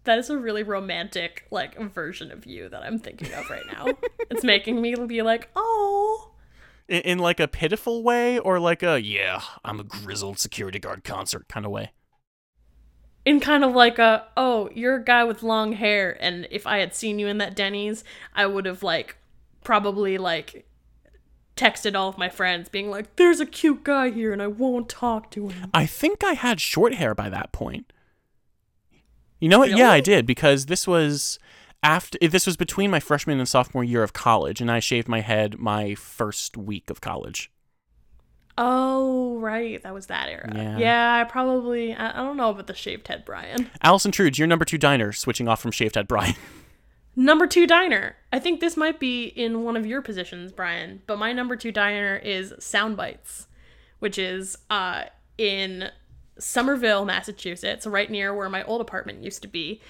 that 0.08 0.18
is 0.18 0.30
a 0.30 0.38
really 0.38 0.64
romantic 0.64 1.46
like 1.52 1.78
version 1.94 2.32
of 2.32 2.46
you 2.46 2.70
that 2.70 2.82
I'm 2.82 2.98
thinking 2.98 3.32
of 3.34 3.50
right 3.50 3.66
now. 3.68 3.88
it's 4.32 4.44
making 4.44 4.82
me 4.82 4.96
be 4.96 5.22
like, 5.22 5.50
oh. 5.56 6.32
In, 6.88 7.02
in, 7.02 7.20
like 7.20 7.42
a 7.42 7.50
pitiful 7.50 8.02
way, 8.02 8.40
or 8.40 8.60
like 8.60 8.82
a 8.82 9.02
yeah, 9.02 9.42
I'm 9.66 9.80
a 9.80 9.84
grizzled 9.84 10.40
security 10.40 10.80
guard 10.80 11.04
concert 11.04 11.50
kind 11.50 11.66
of 11.66 11.72
way. 11.72 11.92
In 13.26 13.42
kind 13.42 13.66
of 13.66 13.74
like 13.76 14.00
a 14.00 14.26
oh, 14.38 14.70
you're 14.74 14.96
a 14.96 15.04
guy 15.04 15.26
with 15.26 15.44
long 15.44 15.74
hair, 15.74 16.18
and 16.22 16.48
if 16.50 16.66
I 16.66 16.78
had 16.78 16.96
seen 16.96 17.20
you 17.20 17.28
in 17.28 17.40
that 17.40 17.58
Denny's, 17.58 18.06
I 18.34 18.46
would 18.46 18.66
have 18.66 18.84
like 18.84 19.18
probably 19.66 20.18
like 20.18 20.66
texted 21.58 21.94
all 21.94 22.08
of 22.08 22.18
my 22.18 22.30
friends 22.30 22.70
being 22.70 22.90
like, 22.90 23.18
"There's 23.18 23.42
a 23.42 23.46
cute 23.46 23.84
guy 23.84 24.10
here, 24.10 24.32
and 24.32 24.42
I 24.42 24.48
won't 24.48 24.88
talk 24.88 25.30
to 25.32 25.50
him." 25.50 25.70
I 25.74 25.86
think 25.86 26.24
I 26.24 26.34
had 26.34 26.62
short 26.62 26.94
hair 26.94 27.14
by 27.14 27.28
that 27.28 27.52
point. 27.52 27.92
You 29.40 29.50
know 29.50 29.60
what? 29.60 29.70
Really? 29.70 29.80
Yeah, 29.80 29.92
I 29.92 30.02
did 30.02 30.26
because 30.26 30.66
this 30.66 30.88
was 30.88 31.40
after 31.84 32.18
this 32.20 32.46
was 32.46 32.58
between 32.58 32.90
my 32.90 33.00
freshman 33.00 33.40
and 33.40 33.48
sophomore 33.48 33.84
year 33.84 34.04
of 34.04 34.14
college, 34.14 34.62
and 34.62 34.72
I 34.72 34.80
shaved 34.80 35.08
my 35.08 35.22
head 35.22 35.60
my 35.60 35.96
first 35.96 36.58
week 36.58 36.90
of 36.90 37.02
college. 37.02 37.52
Oh, 38.58 39.38
right. 39.38 39.82
That 39.84 39.94
was 39.94 40.08
that 40.08 40.30
era. 40.30 40.52
Yeah, 40.54 40.78
yeah 40.78 41.22
I 41.22 41.24
probably, 41.30 41.94
I, 41.94 42.10
I 42.10 42.24
don't 42.24 42.38
know 42.38 42.50
about 42.50 42.68
the 42.68 42.74
shaved 42.74 43.08
head 43.08 43.24
Brian. 43.24 43.70
Allison 43.84 44.12
Trudes, 44.12 44.40
your 44.40 44.48
number 44.48 44.66
two 44.66 44.80
diner, 44.80 45.12
switching 45.12 45.48
off 45.48 45.62
from 45.62 45.72
shaved 45.72 45.96
head 45.96 46.08
Brian. 46.08 46.36
number 47.16 47.46
two 47.46 47.68
diner. 47.68 48.16
I 48.34 48.40
think 48.40 48.60
this 48.60 48.76
might 48.76 49.00
be 49.00 49.26
in 49.26 49.64
one 49.64 49.78
of 49.78 49.86
your 49.86 50.02
positions, 50.02 50.52
Brian, 50.52 51.04
but 51.06 51.20
my 51.20 51.34
number 51.34 51.56
two 51.56 51.72
diner 51.72 52.16
is 52.16 52.52
Soundbites, 52.54 53.46
which 54.00 54.18
is 54.18 54.58
uh, 54.72 55.04
in 55.38 55.92
Somerville, 56.40 57.06
Massachusetts, 57.06 57.86
right 57.86 58.10
near 58.10 58.34
where 58.34 58.50
my 58.50 58.64
old 58.64 58.82
apartment 58.82 59.24
used 59.24 59.42
to 59.42 59.48
be. 59.48 59.82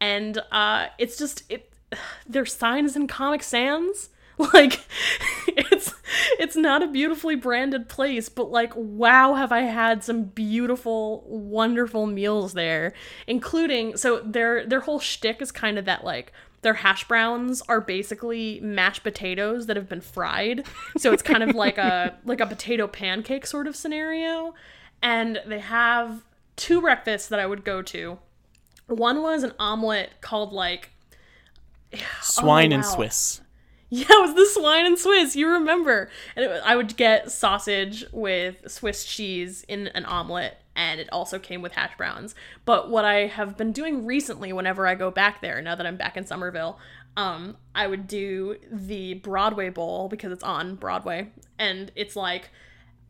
And 0.00 0.38
uh, 0.50 0.88
it's 0.98 1.16
just 1.16 1.44
it 1.48 1.72
their 2.26 2.46
signs 2.46 2.96
in 2.96 3.06
Comic 3.06 3.42
Sans. 3.42 4.10
Like 4.54 4.80
it's 5.46 5.92
it's 6.40 6.56
not 6.56 6.82
a 6.82 6.88
beautifully 6.88 7.36
branded 7.36 7.88
place, 7.88 8.30
but 8.30 8.50
like 8.50 8.72
wow, 8.74 9.34
have 9.34 9.52
I 9.52 9.60
had 9.60 10.02
some 10.02 10.24
beautiful, 10.24 11.22
wonderful 11.28 12.06
meals 12.06 12.54
there, 12.54 12.94
including 13.26 13.96
so 13.96 14.20
their 14.20 14.66
their 14.66 14.80
whole 14.80 14.98
shtick 14.98 15.42
is 15.42 15.52
kind 15.52 15.78
of 15.78 15.84
that 15.84 16.02
like 16.02 16.32
their 16.62 16.74
hash 16.74 17.06
browns 17.06 17.60
are 17.68 17.80
basically 17.80 18.60
mashed 18.60 19.02
potatoes 19.02 19.66
that 19.66 19.76
have 19.76 19.88
been 19.88 20.00
fried. 20.00 20.64
So 20.96 21.12
it's 21.12 21.22
kind 21.22 21.42
of 21.42 21.54
like 21.54 21.76
a 21.76 22.16
like 22.24 22.40
a 22.40 22.46
potato 22.46 22.86
pancake 22.86 23.46
sort 23.46 23.66
of 23.66 23.76
scenario 23.76 24.54
and 25.02 25.40
they 25.46 25.58
have 25.58 26.22
two 26.56 26.80
breakfasts 26.80 27.28
that 27.28 27.40
I 27.40 27.46
would 27.46 27.64
go 27.64 27.82
to. 27.82 28.18
One 28.86 29.22
was 29.22 29.42
an 29.42 29.52
omelet 29.58 30.10
called 30.20 30.52
like 30.52 30.90
swine 32.22 32.72
oh, 32.72 32.76
wow. 32.76 32.82
and 32.82 32.84
Swiss. 32.84 33.40
Yeah, 33.94 34.06
it 34.08 34.22
was 34.22 34.34
the 34.34 34.46
swine 34.58 34.86
and 34.86 34.98
Swiss. 34.98 35.36
You 35.36 35.48
remember? 35.48 36.08
And 36.34 36.48
was, 36.48 36.62
I 36.64 36.76
would 36.76 36.96
get 36.96 37.30
sausage 37.30 38.06
with 38.10 38.56
Swiss 38.66 39.04
cheese 39.04 39.66
in 39.68 39.88
an 39.88 40.06
omelet, 40.06 40.56
and 40.74 40.98
it 40.98 41.10
also 41.12 41.38
came 41.38 41.60
with 41.60 41.72
hash 41.72 41.94
browns. 41.98 42.34
But 42.64 42.88
what 42.88 43.04
I 43.04 43.26
have 43.26 43.58
been 43.58 43.70
doing 43.70 44.06
recently, 44.06 44.50
whenever 44.50 44.86
I 44.86 44.94
go 44.94 45.10
back 45.10 45.42
there, 45.42 45.60
now 45.60 45.74
that 45.74 45.86
I'm 45.86 45.98
back 45.98 46.16
in 46.16 46.24
Somerville, 46.24 46.78
um, 47.18 47.58
I 47.74 47.86
would 47.86 48.06
do 48.06 48.56
the 48.70 49.12
Broadway 49.12 49.68
Bowl 49.68 50.08
because 50.08 50.32
it's 50.32 50.42
on 50.42 50.76
Broadway, 50.76 51.28
and 51.58 51.92
it's 51.94 52.16
like 52.16 52.48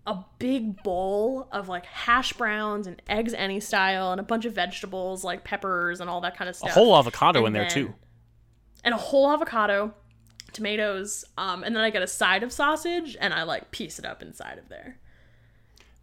a 0.06 0.18
big 0.38 0.82
bowl 0.82 1.48
of 1.52 1.68
like 1.68 1.86
hash 1.86 2.32
browns 2.32 2.86
and 2.86 3.00
eggs 3.08 3.34
any 3.34 3.60
style 3.60 4.10
and 4.10 4.20
a 4.20 4.24
bunch 4.24 4.44
of 4.44 4.52
vegetables 4.52 5.22
like 5.22 5.44
peppers 5.44 6.00
and 6.00 6.10
all 6.10 6.20
that 6.20 6.36
kind 6.36 6.48
of 6.48 6.56
stuff. 6.56 6.70
A 6.70 6.72
whole 6.72 6.96
avocado 6.96 7.40
and 7.40 7.48
in 7.48 7.52
there 7.52 7.68
too. 7.68 7.94
And 8.84 8.94
a 8.94 8.98
whole 8.98 9.30
avocado, 9.30 9.94
tomatoes, 10.52 11.24
um, 11.38 11.62
and 11.62 11.76
then 11.76 11.84
I 11.84 11.90
get 11.90 12.02
a 12.02 12.08
side 12.08 12.42
of 12.42 12.52
sausage 12.52 13.16
and 13.20 13.32
I 13.32 13.44
like 13.44 13.70
piece 13.70 14.00
it 14.00 14.04
up 14.04 14.22
inside 14.22 14.58
of 14.58 14.68
there. 14.68 14.98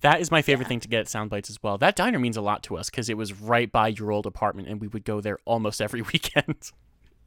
That 0.02 0.22
is 0.22 0.32
my 0.32 0.42
favorite 0.42 0.66
yeah. 0.66 0.70
thing 0.70 0.80
to 0.80 0.88
get 0.88 1.02
at 1.02 1.08
Soundbites 1.08 1.50
as 1.50 1.62
well. 1.62 1.78
That 1.78 1.98
diner 1.98 2.20
means 2.20 2.38
a 2.38 2.42
lot 2.42 2.64
to 2.64 2.78
us 2.78 2.90
because 2.90 3.10
it 3.10 3.18
was 3.18 3.34
right 3.34 3.70
by 3.70 3.90
your 3.90 4.14
old 4.14 4.26
apartment 4.26 4.70
and 4.70 4.80
we 4.80 4.88
would 4.88 5.04
go 5.04 5.20
there 5.20 5.40
almost 5.44 5.82
every 5.82 6.02
weekend. 6.14 6.72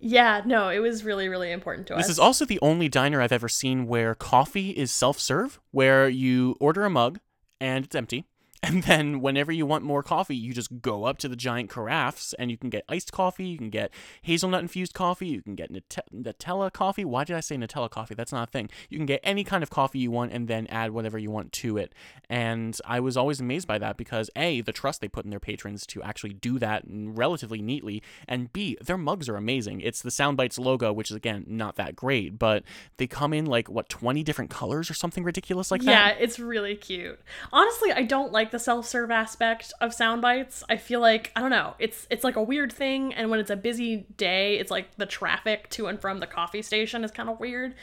Yeah, 0.05 0.43
no, 0.45 0.69
it 0.69 0.81
was 0.81 1.05
really, 1.05 1.29
really 1.29 1.53
important 1.53 1.87
to 1.87 1.95
us. 1.95 2.03
This 2.07 2.11
is 2.11 2.19
also 2.19 2.45
the 2.45 2.59
only 2.61 2.88
diner 2.88 3.23
I've 3.23 3.31
ever 3.31 3.49
seen 3.49 3.87
where 3.87 4.17
coffee 4.17 4.71
is 4.71 4.91
self 4.91 5.21
serve, 5.21 5.61
where 5.71 6.09
you 6.09 6.57
order 6.59 6.85
a 6.85 6.91
mug 6.91 7.21
and 7.61 7.85
it's 7.85 7.95
empty, 7.95 8.27
And 8.64 8.85
then 8.85 9.20
whenever 9.20 9.51
you 9.51 9.66
want 9.66 9.85
more 9.85 10.05
coffee, 10.05 10.37
you 10.37 10.55
just 10.55 10.81
go 10.81 11.05
up 11.05 11.18
to 11.18 11.29
the 11.29 11.35
giant 11.35 11.68
carafes 11.68 12.33
and 12.38 12.48
you 12.48 12.57
can 12.57 12.70
get 12.70 12.85
iced 12.88 13.11
coffee, 13.11 13.44
you 13.44 13.59
can 13.59 13.70
get 13.70 13.90
hazelnut 14.22 14.61
infused 14.61 14.94
coffee, 14.94 15.27
you 15.27 15.42
can 15.42 15.57
get 15.57 15.72
Nut- 15.72 16.07
Nutella 16.14 16.72
coffee. 16.72 17.05
Why 17.05 17.25
did 17.25 17.35
I 17.35 17.40
say 17.40 17.57
Nutella 17.57 17.90
coffee? 17.90 18.14
That's 18.14 18.31
not 18.31 18.48
a 18.48 18.51
thing. 18.51 18.70
You 18.88 18.98
can 18.98 19.07
get 19.07 19.20
any 19.25 19.42
kind 19.42 19.64
of 19.64 19.70
coffee 19.70 19.98
you 19.98 20.12
want 20.12 20.33
and 20.33 20.46
then 20.46 20.68
add 20.68 20.92
whatever 20.92 21.18
you 21.18 21.29
want 21.29 21.51
to 21.55 21.77
it. 21.77 21.92
And 22.31 22.79
I 22.87 23.01
was 23.01 23.16
always 23.16 23.40
amazed 23.40 23.66
by 23.66 23.79
that 23.79 23.96
because 23.96 24.31
A, 24.37 24.61
the 24.61 24.72
trust 24.72 25.01
they 25.01 25.09
put 25.09 25.25
in 25.25 25.31
their 25.31 25.40
patrons 25.40 25.85
to 25.88 26.01
actually 26.03 26.35
do 26.35 26.61
that 26.61 26.85
relatively 26.87 27.61
neatly, 27.61 28.01
and 28.29 28.53
B, 28.53 28.79
their 28.81 28.96
mugs 28.96 29.29
are 29.29 29.37
amazing. 29.37 29.81
It's 29.81 30.03
the 30.03 30.11
Soundbites 30.11 30.59
logo, 30.59 30.92
which 30.92 31.11
is 31.11 31.16
again 31.16 31.44
not 31.48 31.75
that 31.77 31.96
great, 31.96 32.38
but 32.38 32.62
they 32.96 33.09
come 33.09 33.33
in 33.33 33.46
like 33.46 33.68
what 33.68 33.88
20 33.88 34.22
different 34.22 34.51
colors 34.53 34.88
or 34.88 34.94
something 34.94 35.25
ridiculous 35.25 35.72
like 35.72 35.83
that. 35.83 35.90
Yeah, 35.90 36.09
it's 36.22 36.38
really 36.38 36.77
cute. 36.77 37.18
Honestly, 37.53 37.90
I 37.90 38.05
don't 38.05 38.31
like 38.31 38.52
the 38.53 38.59
self-serve 38.59 39.11
aspect 39.11 39.73
of 39.81 39.93
sound 39.93 40.23
bites. 40.23 40.62
I 40.69 40.77
feel 40.77 41.01
like 41.01 41.33
I 41.35 41.41
don't 41.41 41.51
know. 41.51 41.75
It's 41.79 42.07
it's 42.11 42.23
like 42.23 42.37
a 42.37 42.43
weird 42.43 42.73
thing 42.73 43.12
and 43.12 43.31
when 43.31 43.41
it's 43.41 43.51
a 43.51 43.57
busy 43.57 44.07
day, 44.17 44.59
it's 44.59 44.71
like 44.71 44.97
the 44.97 45.07
traffic 45.07 45.69
to 45.71 45.88
and 45.88 46.01
from 46.01 46.21
the 46.21 46.27
coffee 46.27 46.62
station 46.62 47.03
is 47.03 47.11
kind 47.11 47.29
of 47.29 47.41
weird. 47.41 47.75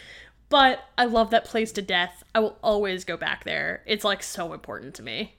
But 0.47 0.79
I 0.97 1.05
love 1.05 1.29
that 1.31 1.45
place 1.45 1.71
to 1.73 1.81
death. 1.81 2.23
I 2.33 2.39
will 2.39 2.57
always 2.63 3.03
go 3.03 3.17
back 3.17 3.43
there. 3.43 3.83
It's 3.85 4.03
like 4.03 4.23
so 4.23 4.53
important 4.53 4.95
to 4.95 5.03
me. 5.03 5.35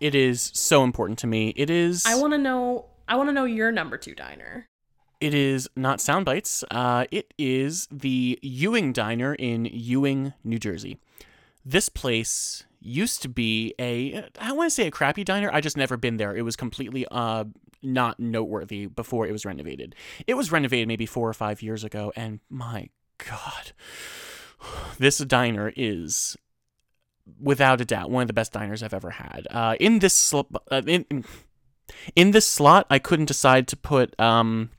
It 0.00 0.14
is 0.14 0.50
so 0.54 0.84
important 0.84 1.18
to 1.20 1.26
me. 1.26 1.52
It 1.56 1.70
is 1.70 2.06
I 2.06 2.14
want 2.14 2.32
to 2.32 2.38
know 2.38 2.86
I 3.08 3.16
want 3.16 3.28
to 3.28 3.32
know 3.32 3.44
your 3.44 3.72
number 3.72 3.98
2 3.98 4.14
diner. 4.14 4.68
It 5.20 5.32
is 5.32 5.68
not 5.76 6.00
Soundbites. 6.00 6.64
Uh, 6.70 7.06
it 7.10 7.32
is 7.38 7.88
the 7.90 8.38
Ewing 8.42 8.92
Diner 8.92 9.34
in 9.34 9.64
Ewing, 9.64 10.34
New 10.42 10.58
Jersey. 10.58 10.98
This 11.64 11.88
place 11.88 12.64
used 12.84 13.22
to 13.22 13.28
be 13.28 13.74
a 13.80 14.24
I 14.38 14.52
want 14.52 14.70
to 14.70 14.74
say 14.74 14.86
a 14.86 14.90
crappy 14.90 15.24
diner. 15.24 15.50
I 15.52 15.60
just 15.60 15.76
never 15.76 15.96
been 15.96 16.18
there. 16.18 16.36
It 16.36 16.42
was 16.42 16.56
completely 16.56 17.06
uh 17.10 17.44
not 17.82 18.20
noteworthy 18.20 18.86
before 18.86 19.26
it 19.26 19.32
was 19.32 19.44
renovated. 19.44 19.94
It 20.26 20.34
was 20.34 20.52
renovated 20.52 20.88
maybe 20.88 21.06
4 21.06 21.28
or 21.28 21.34
5 21.34 21.62
years 21.62 21.84
ago 21.84 22.12
and 22.14 22.40
my 22.48 22.90
god. 23.18 23.72
This 24.98 25.18
diner 25.18 25.72
is 25.76 26.36
without 27.40 27.80
a 27.80 27.84
doubt 27.84 28.10
one 28.10 28.22
of 28.22 28.28
the 28.28 28.32
best 28.34 28.52
diners 28.52 28.82
I've 28.82 28.94
ever 28.94 29.10
had. 29.10 29.46
Uh 29.50 29.76
in 29.80 29.98
this 29.98 30.14
sl- 30.14 30.56
uh, 30.70 30.82
in 30.86 31.24
in 32.14 32.30
this 32.30 32.46
slot 32.46 32.86
I 32.90 32.98
couldn't 32.98 33.26
decide 33.26 33.66
to 33.68 33.76
put 33.76 34.18
um 34.20 34.70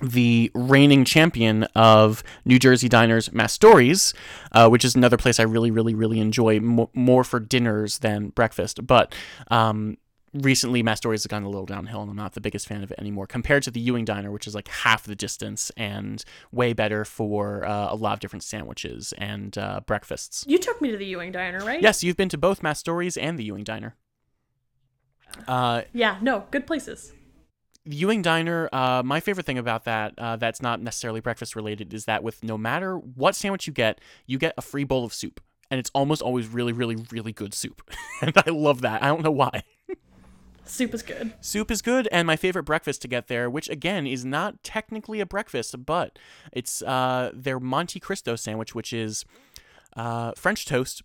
the 0.00 0.50
reigning 0.54 1.04
champion 1.04 1.64
of 1.74 2.22
New 2.44 2.58
Jersey 2.58 2.88
diners, 2.88 3.28
Mastori's, 3.30 4.14
uh, 4.52 4.68
which 4.68 4.84
is 4.84 4.94
another 4.94 5.16
place 5.16 5.40
I 5.40 5.44
really, 5.44 5.70
really, 5.70 5.94
really 5.94 6.20
enjoy 6.20 6.60
mo- 6.60 6.90
more 6.94 7.24
for 7.24 7.40
dinners 7.40 7.98
than 7.98 8.28
breakfast. 8.28 8.86
But 8.86 9.12
um, 9.48 9.96
recently, 10.32 10.82
Mastori's 10.84 11.22
has 11.22 11.26
gone 11.26 11.42
a 11.42 11.48
little 11.48 11.66
downhill, 11.66 12.02
and 12.02 12.10
I'm 12.10 12.16
not 12.16 12.34
the 12.34 12.40
biggest 12.40 12.68
fan 12.68 12.82
of 12.84 12.92
it 12.92 12.98
anymore 13.00 13.26
compared 13.26 13.64
to 13.64 13.70
the 13.72 13.80
Ewing 13.80 14.04
Diner, 14.04 14.30
which 14.30 14.46
is 14.46 14.54
like 14.54 14.68
half 14.68 15.02
the 15.04 15.16
distance 15.16 15.70
and 15.76 16.24
way 16.52 16.72
better 16.72 17.04
for 17.04 17.66
uh, 17.66 17.88
a 17.92 17.96
lot 17.96 18.12
of 18.12 18.20
different 18.20 18.44
sandwiches 18.44 19.12
and 19.18 19.58
uh, 19.58 19.80
breakfasts. 19.86 20.44
You 20.46 20.58
took 20.58 20.80
me 20.80 20.92
to 20.92 20.96
the 20.96 21.06
Ewing 21.06 21.32
Diner, 21.32 21.58
right? 21.64 21.82
Yes, 21.82 22.04
you've 22.04 22.16
been 22.16 22.28
to 22.28 22.38
both 22.38 22.60
Mastori's 22.62 23.16
and 23.16 23.36
the 23.38 23.44
Ewing 23.44 23.64
Diner. 23.64 23.96
Uh, 25.46 25.82
Yeah, 25.92 26.18
no, 26.20 26.44
good 26.50 26.66
places. 26.66 27.12
Ewing 27.90 28.22
Diner, 28.22 28.68
uh, 28.72 29.02
my 29.04 29.20
favorite 29.20 29.46
thing 29.46 29.58
about 29.58 29.84
that, 29.84 30.14
uh, 30.18 30.36
that's 30.36 30.60
not 30.60 30.80
necessarily 30.80 31.20
breakfast 31.20 31.56
related, 31.56 31.94
is 31.94 32.04
that 32.04 32.22
with 32.22 32.42
no 32.44 32.58
matter 32.58 32.96
what 32.96 33.34
sandwich 33.34 33.66
you 33.66 33.72
get, 33.72 34.00
you 34.26 34.38
get 34.38 34.54
a 34.58 34.62
free 34.62 34.84
bowl 34.84 35.04
of 35.04 35.14
soup. 35.14 35.40
And 35.70 35.78
it's 35.78 35.90
almost 35.94 36.22
always 36.22 36.48
really, 36.48 36.72
really, 36.72 36.96
really 37.10 37.32
good 37.32 37.54
soup. 37.54 37.82
and 38.22 38.32
I 38.36 38.50
love 38.50 38.82
that. 38.82 39.02
I 39.02 39.08
don't 39.08 39.22
know 39.22 39.30
why. 39.30 39.62
Soup 40.64 40.92
is 40.92 41.02
good. 41.02 41.32
Soup 41.40 41.70
is 41.70 41.80
good, 41.80 42.08
and 42.12 42.26
my 42.26 42.36
favorite 42.36 42.64
breakfast 42.64 43.00
to 43.02 43.08
get 43.08 43.28
there, 43.28 43.48
which 43.48 43.70
again 43.70 44.06
is 44.06 44.24
not 44.24 44.62
technically 44.62 45.18
a 45.20 45.26
breakfast, 45.26 45.86
but 45.86 46.18
it's 46.52 46.82
uh, 46.82 47.30
their 47.32 47.58
Monte 47.58 47.98
Cristo 48.00 48.36
sandwich, 48.36 48.74
which 48.74 48.92
is 48.92 49.24
uh, 49.96 50.32
French 50.36 50.66
toast, 50.66 51.02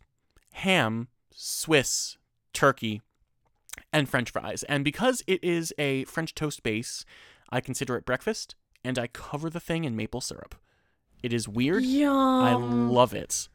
ham, 0.52 1.08
Swiss, 1.32 2.18
turkey, 2.52 3.02
and 3.92 4.10
French 4.10 4.32
fries. 4.32 4.64
And 4.64 4.84
because 4.84 5.24
it 5.28 5.44
is 5.44 5.74
a 5.78 6.06
French 6.06 6.36
toast 6.36 6.64
base, 6.64 7.06
I 7.50 7.62
consider 7.62 7.96
it 7.96 8.06
breakfast, 8.06 8.56
and 8.84 8.98
I 8.98 9.08
cover 9.08 9.50
the 9.50 9.60
thing 9.60 9.84
in 9.84 9.96
maple 9.96 10.22
syrup. 10.22 10.56
It 11.22 11.34
is 11.34 11.48
weird. 11.48 11.84
Yum. 11.84 12.14
I 12.16 12.54
love 12.54 13.14
it. 13.14 13.48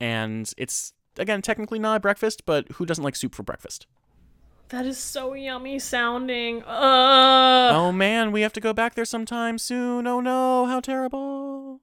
And 0.00 0.52
it's, 0.56 0.92
again, 1.18 1.40
technically 1.42 1.78
not 1.78 1.96
a 1.96 2.00
breakfast, 2.00 2.44
but 2.44 2.70
who 2.72 2.84
doesn't 2.84 3.04
like 3.04 3.16
soup 3.16 3.34
for 3.34 3.42
breakfast? 3.42 3.86
that 4.70 4.86
is 4.86 4.98
so 4.98 5.34
yummy 5.34 5.78
sounding. 5.78 6.62
Uh. 6.64 7.70
oh 7.72 7.92
man, 7.92 8.32
we 8.32 8.40
have 8.40 8.52
to 8.54 8.60
go 8.60 8.72
back 8.72 8.94
there 8.94 9.04
sometime 9.04 9.58
soon. 9.58 10.06
Oh 10.06 10.20
no, 10.20 10.66
how 10.66 10.80
terrible. 10.80 11.80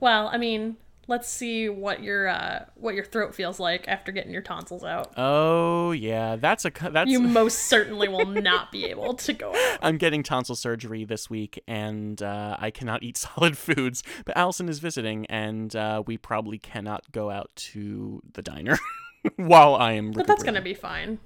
Well, 0.00 0.28
I 0.28 0.38
mean, 0.38 0.76
let's 1.08 1.28
see 1.28 1.68
what 1.68 2.02
your 2.02 2.28
uh, 2.28 2.66
what 2.74 2.94
your 2.94 3.04
throat 3.04 3.34
feels 3.34 3.58
like 3.58 3.88
after 3.88 4.12
getting 4.12 4.30
your 4.30 4.42
tonsils 4.42 4.84
out. 4.84 5.12
Oh 5.16 5.90
yeah, 5.90 6.36
that's 6.36 6.64
a 6.64 6.70
that's 6.70 7.10
You 7.10 7.20
most 7.20 7.58
certainly 7.64 8.06
will 8.08 8.26
not 8.26 8.70
be 8.70 8.84
able 8.84 9.14
to 9.14 9.32
go 9.32 9.50
out. 9.50 9.78
I'm 9.82 9.98
getting 9.98 10.22
tonsil 10.22 10.54
surgery 10.54 11.04
this 11.04 11.28
week, 11.28 11.60
and 11.66 12.22
uh, 12.22 12.56
I 12.58 12.70
cannot 12.70 13.02
eat 13.02 13.16
solid 13.16 13.58
foods. 13.58 14.04
But 14.24 14.36
Allison 14.36 14.68
is 14.68 14.78
visiting, 14.78 15.26
and 15.26 15.74
uh, 15.74 16.04
we 16.06 16.16
probably 16.16 16.58
cannot 16.58 17.10
go 17.10 17.30
out 17.30 17.50
to 17.56 18.22
the 18.34 18.42
diner 18.42 18.78
while 19.36 19.74
I 19.74 19.92
am. 19.94 20.12
But 20.12 20.26
that's 20.26 20.44
gonna 20.44 20.62
be 20.62 20.74
fine. 20.74 21.18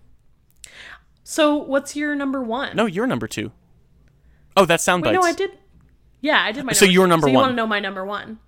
So, 1.24 1.56
what's 1.56 1.94
your 1.94 2.14
number 2.14 2.42
one? 2.42 2.74
No, 2.74 2.86
you're 2.86 3.06
number 3.06 3.28
two. 3.28 3.52
Oh, 4.56 4.64
that's 4.64 4.82
sound 4.82 5.04
Wait, 5.04 5.12
bites. 5.12 5.22
no, 5.22 5.28
I 5.28 5.32
did. 5.32 5.58
Yeah, 6.20 6.40
I 6.42 6.52
did 6.52 6.64
my. 6.64 6.72
So 6.72 6.84
you're 6.84 7.06
number 7.06 7.26
so 7.26 7.30
you 7.30 7.34
one. 7.34 7.42
want 7.42 7.52
to 7.52 7.56
know 7.56 7.66
my 7.66 7.80
number 7.80 8.04
one? 8.04 8.38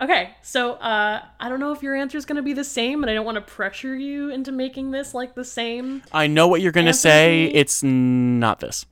Okay, 0.00 0.30
so 0.42 0.72
uh, 0.72 1.22
I 1.38 1.48
don't 1.48 1.60
know 1.60 1.72
if 1.72 1.82
your 1.82 1.94
answer 1.94 2.18
is 2.18 2.24
going 2.24 2.36
to 2.36 2.42
be 2.42 2.52
the 2.52 2.64
same, 2.64 3.02
and 3.02 3.10
I 3.10 3.14
don't 3.14 3.24
want 3.24 3.36
to 3.36 3.40
pressure 3.40 3.96
you 3.96 4.28
into 4.28 4.50
making 4.50 4.90
this 4.90 5.14
like 5.14 5.34
the 5.34 5.44
same. 5.44 6.02
I 6.12 6.26
know 6.26 6.48
what 6.48 6.60
you're 6.60 6.72
gonna 6.72 6.92
say. 6.92 7.46
It's 7.46 7.82
not 7.82 8.58
this. 8.58 8.86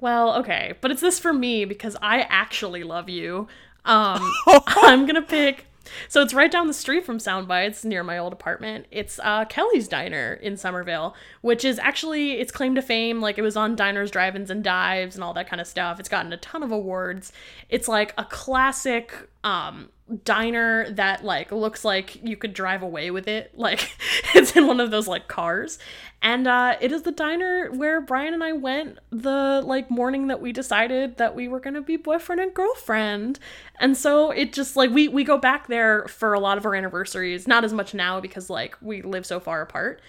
Well, 0.00 0.34
okay, 0.34 0.74
but 0.80 0.90
it's 0.90 1.00
this 1.00 1.18
for 1.20 1.32
me 1.32 1.64
because 1.64 1.96
I 2.02 2.22
actually 2.22 2.82
love 2.82 3.08
you. 3.08 3.46
Um, 3.84 4.32
I'm 4.66 5.06
gonna 5.06 5.22
pick. 5.22 5.66
So 6.08 6.22
it's 6.22 6.34
right 6.34 6.50
down 6.50 6.66
the 6.66 6.74
street 6.74 7.04
from 7.04 7.18
Soundbites 7.18 7.84
near 7.84 8.02
my 8.02 8.18
old 8.18 8.32
apartment. 8.32 8.86
It's 8.90 9.20
uh, 9.22 9.44
Kelly's 9.44 9.86
Diner 9.86 10.34
in 10.34 10.56
Somerville, 10.56 11.14
which 11.42 11.64
is 11.64 11.78
actually 11.78 12.32
its 12.32 12.50
claim 12.50 12.74
to 12.74 12.82
fame. 12.82 13.20
Like 13.20 13.38
it 13.38 13.42
was 13.42 13.56
on 13.56 13.76
diners, 13.76 14.10
drive-ins, 14.10 14.50
and 14.50 14.64
dives, 14.64 15.14
and 15.14 15.22
all 15.22 15.34
that 15.34 15.48
kind 15.48 15.60
of 15.60 15.66
stuff. 15.66 16.00
It's 16.00 16.08
gotten 16.08 16.32
a 16.32 16.38
ton 16.38 16.62
of 16.62 16.72
awards. 16.72 17.32
It's 17.68 17.86
like 17.86 18.12
a 18.18 18.24
classic 18.24 19.28
um, 19.44 19.90
diner 20.24 20.90
that 20.90 21.24
like 21.24 21.52
looks 21.52 21.84
like 21.84 22.22
you 22.24 22.36
could 22.36 22.52
drive 22.52 22.82
away 22.82 23.10
with 23.10 23.28
it. 23.28 23.52
Like 23.64 23.96
it's 24.34 24.54
in 24.56 24.66
one 24.66 24.78
of 24.78 24.90
those 24.90 25.08
like 25.08 25.26
cars, 25.26 25.78
and 26.20 26.46
uh, 26.46 26.76
it 26.80 26.92
is 26.92 27.02
the 27.02 27.12
diner 27.12 27.70
where 27.70 28.00
Brian 28.02 28.34
and 28.34 28.44
I 28.44 28.52
went 28.52 28.98
the 29.10 29.62
like 29.64 29.90
morning 29.90 30.26
that 30.26 30.40
we 30.40 30.52
decided 30.52 31.16
that 31.16 31.34
we 31.34 31.48
were 31.48 31.60
gonna 31.60 31.80
be 31.80 31.96
boyfriend 31.96 32.42
and 32.42 32.52
girlfriend. 32.52 33.38
And 33.80 33.96
so 33.96 34.32
it 34.32 34.52
just 34.52 34.76
like 34.76 34.90
we 34.90 35.08
we 35.08 35.24
go 35.24 35.38
back 35.38 35.68
there 35.68 36.06
for 36.08 36.34
a 36.34 36.40
lot 36.40 36.58
of 36.58 36.66
our 36.66 36.74
anniversaries. 36.74 37.48
Not 37.48 37.64
as 37.64 37.72
much 37.72 37.94
now 37.94 38.20
because 38.20 38.50
like 38.50 38.76
we 38.82 39.00
live 39.00 39.24
so 39.24 39.40
far 39.40 39.62
apart. 39.62 40.02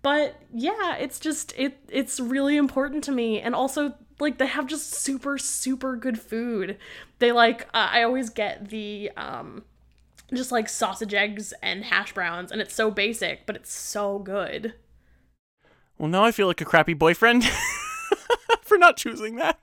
But 0.00 0.40
yeah, 0.54 0.96
it's 0.96 1.20
just 1.20 1.52
it 1.58 1.78
it's 1.88 2.18
really 2.18 2.56
important 2.56 3.04
to 3.04 3.12
me 3.12 3.40
and 3.40 3.54
also 3.54 3.94
like 4.22 4.38
they 4.38 4.46
have 4.46 4.66
just 4.66 4.92
super 4.92 5.36
super 5.36 5.96
good 5.96 6.20
food. 6.20 6.78
They 7.18 7.32
like 7.32 7.62
uh, 7.74 7.88
I 7.90 8.02
always 8.02 8.30
get 8.30 8.68
the 8.70 9.10
um 9.16 9.64
just 10.32 10.52
like 10.52 10.68
sausage 10.68 11.12
eggs 11.12 11.52
and 11.62 11.84
hash 11.84 12.14
browns 12.14 12.50
and 12.50 12.60
it's 12.62 12.74
so 12.74 12.90
basic 12.90 13.44
but 13.44 13.56
it's 13.56 13.72
so 13.72 14.18
good. 14.18 14.74
Well, 15.98 16.08
now 16.08 16.24
I 16.24 16.32
feel 16.32 16.46
like 16.46 16.60
a 16.60 16.64
crappy 16.64 16.94
boyfriend 16.94 17.44
for 18.62 18.78
not 18.78 18.96
choosing 18.96 19.36
that. 19.36 19.60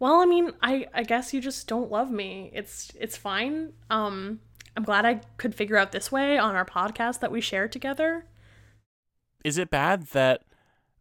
Well, 0.00 0.20
I 0.20 0.26
mean, 0.26 0.52
I 0.62 0.86
I 0.94 1.02
guess 1.02 1.34
you 1.34 1.40
just 1.40 1.68
don't 1.68 1.90
love 1.90 2.10
me. 2.10 2.50
It's 2.54 2.92
it's 2.98 3.16
fine. 3.16 3.74
Um 3.90 4.40
I'm 4.76 4.84
glad 4.84 5.04
I 5.04 5.20
could 5.38 5.54
figure 5.54 5.76
out 5.76 5.92
this 5.92 6.12
way 6.12 6.38
on 6.38 6.54
our 6.54 6.64
podcast 6.64 7.20
that 7.20 7.32
we 7.32 7.40
share 7.40 7.68
together. 7.68 8.26
Is 9.44 9.58
it 9.58 9.70
bad 9.70 10.06
that? 10.08 10.42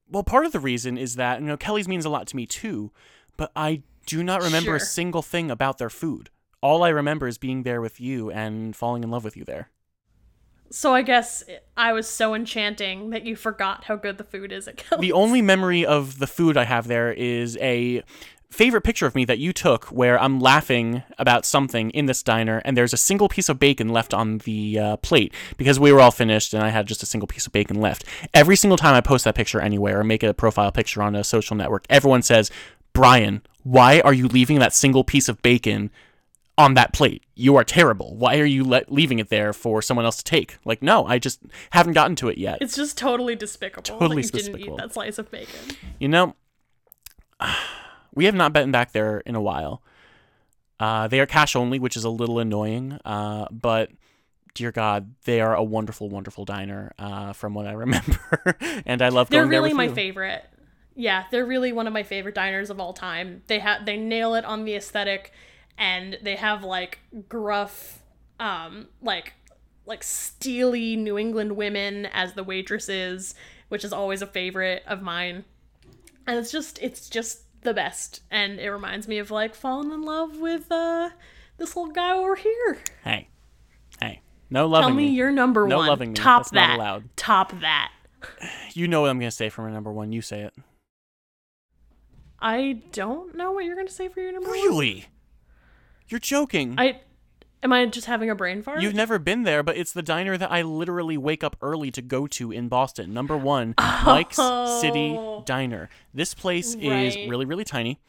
Well, 0.10 0.24
part 0.24 0.46
of 0.46 0.52
the 0.52 0.60
reason 0.60 0.98
is 0.98 1.16
that 1.16 1.42
you 1.42 1.48
know 1.48 1.58
Kelly's 1.58 1.88
means 1.88 2.06
a 2.06 2.10
lot 2.10 2.28
to 2.28 2.36
me 2.36 2.46
too, 2.46 2.92
but 3.36 3.52
I 3.56 3.84
do 4.06 4.24
not 4.24 4.42
remember 4.42 4.76
a 4.76 4.80
single 4.80 5.22
thing 5.22 5.52
about 5.52 5.78
their 5.78 5.90
food. 5.90 6.30
All 6.62 6.84
I 6.84 6.90
remember 6.90 7.28
is 7.28 7.38
being 7.38 7.64
there 7.64 7.82
with 7.82 8.00
you 8.00 8.32
and 8.32 8.76
falling 8.76 9.04
in 9.04 9.12
love 9.12 9.24
with 9.24 9.38
you 9.38 9.44
there. 9.44 9.70
So 10.70 10.94
I 10.94 11.02
guess 11.02 11.44
I 11.78 11.94
was 11.94 12.10
so 12.10 12.34
enchanting 12.34 13.12
that 13.12 13.26
you 13.26 13.36
forgot 13.36 13.86
how 13.86 13.96
good 13.96 14.18
the 14.18 14.24
food 14.24 14.52
is 14.52 14.68
at 14.68 14.78
Kelly's. 14.78 15.02
The 15.02 15.14
only 15.14 15.42
memory 15.42 15.86
of 15.86 16.20
the 16.20 16.28
food 16.28 16.58
I 16.58 16.66
have 16.66 16.88
there 16.88 17.14
is 17.14 17.58
a 17.62 18.04
favorite 18.50 18.82
picture 18.82 19.06
of 19.06 19.14
me 19.14 19.26
that 19.26 19.40
you 19.40 19.52
took 19.52 19.86
where 19.86 20.20
I'm 20.20 20.40
laughing 20.40 21.04
about 21.18 21.46
something 21.46 21.90
in 21.92 22.06
this 22.06 22.24
diner 22.24 22.62
and 22.64 22.78
there's 22.78 22.94
a 22.94 22.98
single 22.98 23.28
piece 23.28 23.50
of 23.50 23.60
bacon 23.60 23.90
left 23.90 24.14
on 24.14 24.38
the 24.40 24.80
uh, 24.80 24.98
plate 24.98 25.34
because 25.58 25.80
we 25.80 25.92
were 25.92 26.00
all 26.00 26.12
finished 26.12 26.54
and 26.54 26.64
I 26.64 26.70
had 26.70 26.88
just 26.88 27.04
a 27.04 27.06
single 27.06 27.28
piece 27.28 27.46
of 27.46 27.52
bacon 27.52 27.80
left. 27.82 28.06
Every 28.34 28.56
single 28.56 28.78
time 28.78 28.96
I 28.96 29.02
post 29.02 29.26
that 29.26 29.36
picture 29.36 29.60
anywhere 29.60 30.00
or 30.00 30.04
make 30.04 30.24
a 30.24 30.34
profile 30.34 30.72
picture 30.72 31.02
on 31.04 31.14
a 31.16 31.24
social 31.24 31.56
network, 31.58 31.86
everyone 31.90 32.22
says, 32.22 32.50
Brian, 32.94 33.42
why 33.64 34.00
are 34.00 34.14
you 34.14 34.28
leaving 34.28 34.60
that 34.60 34.74
single 34.74 35.04
piece 35.04 35.28
of 35.28 35.42
bacon 35.42 35.92
on 36.58 36.74
that 36.76 36.94
plate? 36.94 37.24
You 37.36 37.58
are 37.58 37.66
terrible. 37.66 38.16
Why 38.16 38.40
are 38.40 38.46
you 38.46 38.64
le- 38.64 38.84
leaving 38.88 39.20
it 39.20 39.28
there 39.30 39.52
for 39.52 39.82
someone 39.82 40.06
else 40.06 40.18
to 40.18 40.24
take? 40.24 40.58
Like, 40.64 40.82
no, 40.82 41.06
I 41.06 41.20
just 41.20 41.42
haven't 41.72 41.94
gotten 41.94 42.16
to 42.16 42.30
it 42.30 42.38
yet. 42.38 42.60
It's 42.62 42.76
just 42.78 42.98
totally 42.98 43.36
despicable 43.36 43.84
Totally 43.84 44.22
that 44.22 44.34
you 44.34 44.40
didn't 44.40 44.54
despicable. 44.54 44.78
eat 44.80 44.82
that 44.82 44.94
slice 44.94 45.18
of 45.20 45.30
bacon. 45.30 45.76
You 46.00 46.08
know, 46.08 46.36
we 48.18 48.26
have 48.26 48.36
not 48.36 48.52
been 48.52 48.72
back 48.72 48.92
there 48.92 49.20
in 49.20 49.36
a 49.36 49.42
while. 49.42 49.82
Uh, 50.80 51.08
they 51.08 51.20
are 51.20 51.26
cash 51.28 51.56
only, 51.56 51.80
which 51.80 51.96
is 51.96 52.04
a 52.04 52.10
little 52.10 52.40
annoying. 52.40 53.00
Uh, 53.06 53.46
but 53.52 53.92
dear 54.56 54.72
God, 54.72 55.14
they 55.26 55.40
are 55.40 55.56
a 55.56 55.64
wonderful, 55.64 56.10
wonderful 56.10 56.44
diner. 56.44 56.92
Uh, 56.98 57.32
from 57.34 57.54
what 57.54 57.68
I 57.68 57.72
remember, 57.86 58.58
and 58.86 59.02
I 59.02 59.10
love 59.10 59.30
They're 59.30 59.42
going 59.42 59.52
really 59.52 59.70
with 59.70 59.78
my 59.78 59.84
you. 59.86 59.94
favorite. 59.94 60.44
Yeah, 60.96 61.26
they're 61.30 61.46
really 61.46 61.72
one 61.72 61.86
of 61.86 61.94
my 61.94 62.02
favorite 62.02 62.34
diners 62.34 62.72
of 62.72 62.80
all 62.80 62.92
time. 62.92 63.44
They 63.46 63.60
have 63.60 63.86
they 63.86 63.98
nail 63.98 64.34
it 64.34 64.44
on 64.46 64.66
the 64.66 64.76
aesthetic 64.76 65.32
and 65.78 66.18
they 66.24 66.36
have 66.36 66.64
like 66.64 67.00
gruff 67.30 68.02
um 68.40 68.88
like 69.02 69.34
like 69.86 70.02
steely 70.04 70.96
New 70.96 71.20
England 71.20 71.56
women 71.56 72.08
as 72.08 72.34
the 72.34 72.44
waitresses, 72.44 73.36
which 73.70 73.86
is 73.86 73.94
always 73.94 74.24
a 74.24 74.28
favorite 74.28 74.82
of 74.88 75.04
mine. 75.04 75.46
And 76.26 76.40
it's 76.40 76.52
just 76.52 76.80
it's 76.82 77.10
just 77.10 77.42
the 77.62 77.74
best 77.74 78.22
and 78.32 78.60
it 78.60 78.70
reminds 78.70 79.08
me 79.08 79.18
of 79.18 79.30
like 79.32 79.54
falling 79.56 79.92
in 79.92 80.02
love 80.04 80.38
with 80.38 80.72
uh 80.72 81.10
this 81.58 81.76
little 81.76 81.92
guy 81.92 82.12
over 82.16 82.36
here. 82.36 82.78
Hey, 83.04 83.30
hey, 84.00 84.22
no 84.50 84.68
loving 84.68 84.90
Tell 84.90 84.96
me, 84.96 85.06
me. 85.08 85.12
you're 85.14 85.32
number 85.32 85.68
No 85.68 85.78
one. 85.78 85.86
No 85.86 85.92
loving 85.92 86.10
me. 86.10 86.16
Top 86.16 86.44
That's 86.44 86.54
not 86.54 86.68
that. 86.68 86.76
allowed. 86.78 87.18
Top 87.18 87.60
that. 87.62 87.92
You 88.74 88.88
know 88.88 89.02
what 89.02 89.10
I'm 89.10 89.20
gonna 89.20 89.32
say 89.32 89.50
for 89.50 89.64
my 89.64 89.72
number 89.72 89.92
one. 89.92 90.12
You 90.12 90.22
say 90.22 90.42
it. 90.42 90.54
I 92.40 92.84
don't 92.92 93.36
know 93.36 93.52
what 93.52 93.66
you're 93.66 93.76
gonna 93.76 93.90
say 93.90 94.08
for 94.10 94.22
your 94.22 94.32
number 94.34 94.50
one. 94.50 94.58
Really? 94.60 95.06
You're 96.08 96.20
joking. 96.20 96.76
I 96.78 97.02
am 97.64 97.74
I 97.74 97.86
just 97.88 98.08
having 98.08 98.30
a 98.30 98.36
brain 98.36 98.62
fart? 98.62 98.82
You've 98.82 98.94
never 98.96 99.20
been 99.20 99.44
there, 99.44 99.64
but 99.64 99.78
it's 99.78 99.94
the 99.94 100.02
diner 100.04 100.38
that 100.38 100.52
I 100.52 100.62
literally 100.62 101.18
wake 101.18 101.44
up 101.44 101.56
early 101.62 101.92
to 101.92 102.02
go 102.02 102.28
to 102.28 102.52
in 102.52 102.68
Boston. 102.70 103.14
Number 103.14 103.38
one, 103.38 103.74
Mike's 104.06 104.38
City 104.82 105.16
Oh. 105.18 105.44
Diner. 105.46 105.90
This 106.14 106.34
place 106.34 106.76
Right. 106.76 106.84
is 106.86 107.16
really, 107.30 107.46
really 107.46 107.64
tiny. 107.64 108.00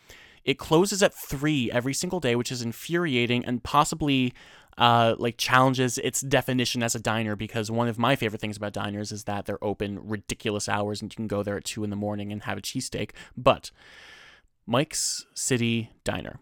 It 0.44 0.58
closes 0.58 1.02
at 1.02 1.12
three 1.14 1.70
every 1.70 1.92
single 1.94 2.20
day, 2.20 2.34
which 2.36 2.50
is 2.50 2.62
infuriating 2.62 3.44
and 3.44 3.62
possibly 3.62 4.32
uh, 4.78 5.16
like 5.18 5.36
challenges 5.36 5.98
its 5.98 6.20
definition 6.20 6.82
as 6.84 6.94
a 6.94 7.00
diner 7.00 7.34
because 7.34 7.68
one 7.70 7.88
of 7.88 7.98
my 7.98 8.14
favorite 8.14 8.40
things 8.40 8.56
about 8.56 8.72
diners 8.72 9.10
is 9.10 9.24
that 9.24 9.44
they're 9.44 9.62
open 9.62 9.98
ridiculous 10.08 10.68
hours 10.68 11.02
and 11.02 11.12
you 11.12 11.16
can 11.16 11.26
go 11.26 11.42
there 11.42 11.56
at 11.56 11.64
two 11.64 11.82
in 11.82 11.90
the 11.90 11.96
morning 11.96 12.30
and 12.32 12.44
have 12.44 12.56
a 12.56 12.60
cheesesteak. 12.62 13.10
But 13.36 13.72
Mike's 14.66 15.26
City 15.34 15.90
Diner. 16.04 16.38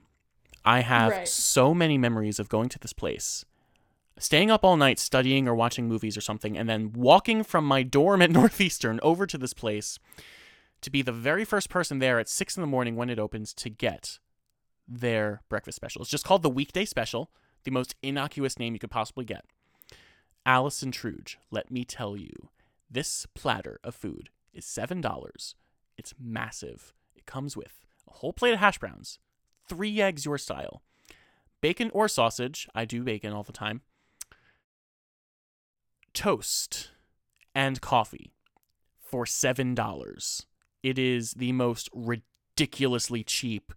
I 0.66 0.80
have 0.80 1.12
Right. 1.12 1.28
so 1.28 1.72
many 1.72 1.96
memories 1.96 2.38
of 2.38 2.48
going 2.48 2.68
to 2.70 2.78
this 2.78 2.92
place, 2.92 3.44
staying 4.18 4.50
up 4.50 4.64
all 4.64 4.76
night 4.76 4.98
studying 4.98 5.46
or 5.46 5.54
watching 5.54 5.86
movies 5.88 6.16
or 6.16 6.20
something, 6.20 6.58
and 6.58 6.68
then 6.68 6.92
walking 6.92 7.44
from 7.44 7.64
my 7.64 7.82
dorm 7.84 8.20
at 8.20 8.30
Northeastern 8.40 8.98
over 9.02 9.26
to 9.26 9.38
this 9.38 9.54
place 9.54 9.98
to 10.82 10.90
be 10.90 11.02
the 11.02 11.12
very 11.12 11.44
first 11.44 11.70
person 11.70 12.00
there 12.00 12.18
at 12.18 12.28
six 12.28 12.56
in 12.56 12.60
the 12.60 12.66
morning 12.66 12.96
when 12.96 13.08
it 13.08 13.18
opens 13.18 13.54
to 13.54 13.70
get 13.70 14.18
their 14.88 15.40
breakfast 15.48 15.76
special. 15.76 16.02
It's 16.02 16.10
just 16.10 16.24
called 16.24 16.42
the 16.42 16.50
weekday 16.50 16.84
special, 16.84 17.30
the 17.64 17.70
most 17.70 17.94
innocuous 18.02 18.58
name 18.58 18.72
you 18.74 18.78
could 18.78 18.90
possibly 18.90 19.24
get. 19.24 19.44
Allison 20.44 20.92
Truge, 20.92 21.36
let 21.50 21.70
me 21.70 21.84
tell 21.84 22.16
you, 22.16 22.50
this 22.90 23.26
platter 23.34 23.80
of 23.82 23.94
food 23.94 24.28
is 24.52 24.64
$7. 24.64 25.54
It's 25.98 26.14
massive. 26.20 26.92
It 27.16 27.26
comes 27.26 27.56
with 27.56 27.84
a 28.08 28.12
whole 28.14 28.32
plate 28.32 28.52
of 28.52 28.60
hash 28.60 28.78
browns, 28.78 29.18
three 29.68 30.00
eggs 30.00 30.24
your 30.24 30.38
style, 30.38 30.82
bacon 31.60 31.90
or 31.92 32.08
sausage. 32.08 32.68
I 32.74 32.84
do 32.84 33.02
bacon 33.02 33.32
all 33.32 33.42
the 33.42 33.52
time. 33.52 33.82
Toast 36.14 36.90
and 37.54 37.80
coffee 37.80 38.32
for 38.98 39.24
$7. 39.24 40.46
It 40.82 40.98
is 40.98 41.32
the 41.32 41.52
most 41.52 41.88
ridiculously 41.92 43.22
cheap 43.22 43.72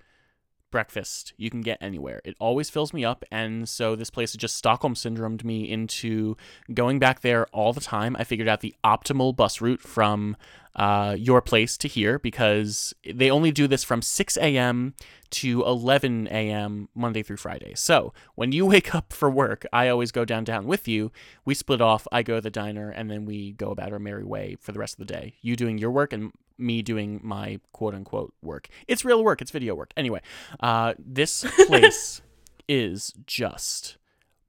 breakfast 0.71 1.33
you 1.37 1.49
can 1.49 1.61
get 1.61 1.77
anywhere. 1.81 2.21
It 2.23 2.35
always 2.39 2.69
fills 2.69 2.93
me 2.93 3.05
up, 3.05 3.23
and 3.31 3.67
so 3.67 3.95
this 3.95 4.09
place 4.09 4.33
just 4.33 4.55
Stockholm 4.55 4.93
syndromed 4.93 5.43
me 5.43 5.69
into 5.69 6.35
going 6.73 6.99
back 6.99 7.21
there 7.21 7.47
all 7.47 7.73
the 7.73 7.81
time. 7.81 8.15
I 8.17 8.23
figured 8.23 8.47
out 8.47 8.61
the 8.61 8.75
optimal 8.83 9.35
bus 9.35 9.61
route 9.61 9.81
from 9.81 10.35
uh, 10.75 11.15
your 11.17 11.41
place 11.41 11.77
to 11.77 11.87
here 11.87 12.19
because 12.19 12.93
they 13.13 13.29
only 13.29 13.51
do 13.51 13.67
this 13.67 13.83
from 13.83 14.01
6 14.01 14.37
a.m. 14.37 14.93
to 15.31 15.63
11 15.63 16.27
a.m. 16.27 16.89
Monday 16.95 17.23
through 17.23 17.37
Friday. 17.37 17.73
So 17.75 18.13
when 18.35 18.51
you 18.51 18.65
wake 18.67 18.95
up 18.95 19.11
for 19.11 19.29
work, 19.29 19.65
I 19.73 19.89
always 19.89 20.11
go 20.11 20.25
downtown 20.25 20.67
with 20.67 20.87
you. 20.87 21.11
We 21.45 21.53
split 21.53 21.81
off. 21.81 22.07
I 22.11 22.23
go 22.23 22.35
to 22.35 22.41
the 22.41 22.49
diner, 22.49 22.89
and 22.89 23.09
then 23.09 23.25
we 23.25 23.51
go 23.53 23.71
about 23.71 23.91
our 23.91 23.99
merry 23.99 24.23
way 24.23 24.57
for 24.59 24.71
the 24.71 24.79
rest 24.79 24.99
of 24.99 25.05
the 25.05 25.13
day. 25.13 25.35
You 25.41 25.55
doing 25.55 25.77
your 25.77 25.91
work 25.91 26.13
and 26.13 26.31
me 26.59 26.81
doing 26.81 27.19
my 27.23 27.59
quote 27.71 27.93
unquote 27.95 28.33
work. 28.41 28.67
It's 28.87 29.03
real 29.05 29.23
work. 29.23 29.41
It's 29.41 29.51
video 29.51 29.75
work. 29.75 29.91
Anyway, 29.97 30.21
uh, 30.59 30.93
this 30.99 31.45
place 31.67 32.21
is 32.67 33.13
just 33.25 33.97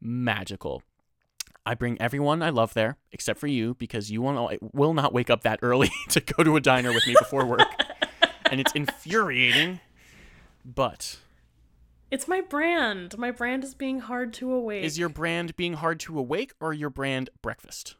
magical. 0.00 0.82
I 1.66 1.74
bring 1.74 2.00
everyone 2.00 2.42
I 2.42 2.50
love 2.50 2.74
there, 2.74 2.96
except 3.12 3.38
for 3.38 3.46
you, 3.46 3.74
because 3.74 4.10
you 4.10 4.22
will 4.22 4.50
will 4.72 4.94
not 4.94 5.12
wake 5.12 5.30
up 5.30 5.42
that 5.42 5.58
early 5.62 5.90
to 6.08 6.20
go 6.20 6.42
to 6.42 6.56
a 6.56 6.60
diner 6.60 6.92
with 6.92 7.06
me 7.06 7.14
before 7.18 7.44
work, 7.46 7.68
and 8.50 8.60
it's 8.60 8.72
infuriating. 8.72 9.80
But 10.64 11.18
It's 12.10 12.26
my 12.26 12.40
brand. 12.40 13.16
My 13.18 13.30
brand 13.30 13.62
is 13.62 13.74
being 13.74 14.00
hard 14.00 14.32
to 14.34 14.52
awake. 14.52 14.84
is 14.84 14.98
your 14.98 15.08
brand 15.10 15.54
being 15.56 15.74
hard 15.74 16.00
to 16.00 16.18
awake, 16.18 16.52
or 16.60 16.72
your 16.72 16.90
brand 16.90 17.30
breakfast? 17.42 17.94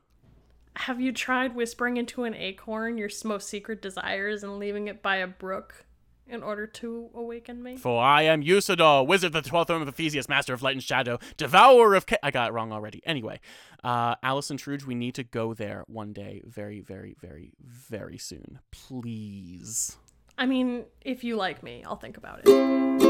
Have 0.80 0.98
you 0.98 1.12
tried 1.12 1.54
whispering 1.54 1.98
into 1.98 2.24
an 2.24 2.32
acorn 2.34 2.96
your 2.96 3.10
most 3.26 3.50
secret 3.50 3.82
desires 3.82 4.42
and 4.42 4.58
leaving 4.58 4.88
it 4.88 5.02
by 5.02 5.16
a 5.16 5.26
brook 5.26 5.84
in 6.26 6.42
order 6.42 6.66
to 6.66 7.10
awaken 7.14 7.62
me? 7.62 7.76
For 7.76 8.02
I 8.02 8.22
am 8.22 8.42
Usador, 8.42 9.06
wizard 9.06 9.34
of 9.34 9.44
the 9.44 9.48
twelfth 9.50 9.68
realm 9.68 9.82
of 9.82 9.88
Ephesius, 9.88 10.26
master 10.26 10.54
of 10.54 10.62
light 10.62 10.72
and 10.72 10.82
shadow, 10.82 11.18
devourer 11.36 11.94
of. 11.94 12.06
Ca- 12.06 12.16
I 12.22 12.30
got 12.30 12.48
it 12.48 12.54
wrong 12.54 12.72
already. 12.72 13.02
Anyway, 13.04 13.40
uh, 13.84 14.14
Allison 14.22 14.56
Truge, 14.56 14.86
we 14.86 14.94
need 14.94 15.14
to 15.16 15.22
go 15.22 15.52
there 15.52 15.84
one 15.86 16.14
day, 16.14 16.40
very, 16.46 16.80
very, 16.80 17.14
very, 17.20 17.52
very 17.60 18.16
soon. 18.16 18.60
Please. 18.70 19.98
I 20.38 20.46
mean, 20.46 20.86
if 21.02 21.22
you 21.22 21.36
like 21.36 21.62
me, 21.62 21.84
I'll 21.86 21.96
think 21.96 22.16
about 22.16 22.40
it. 22.42 23.09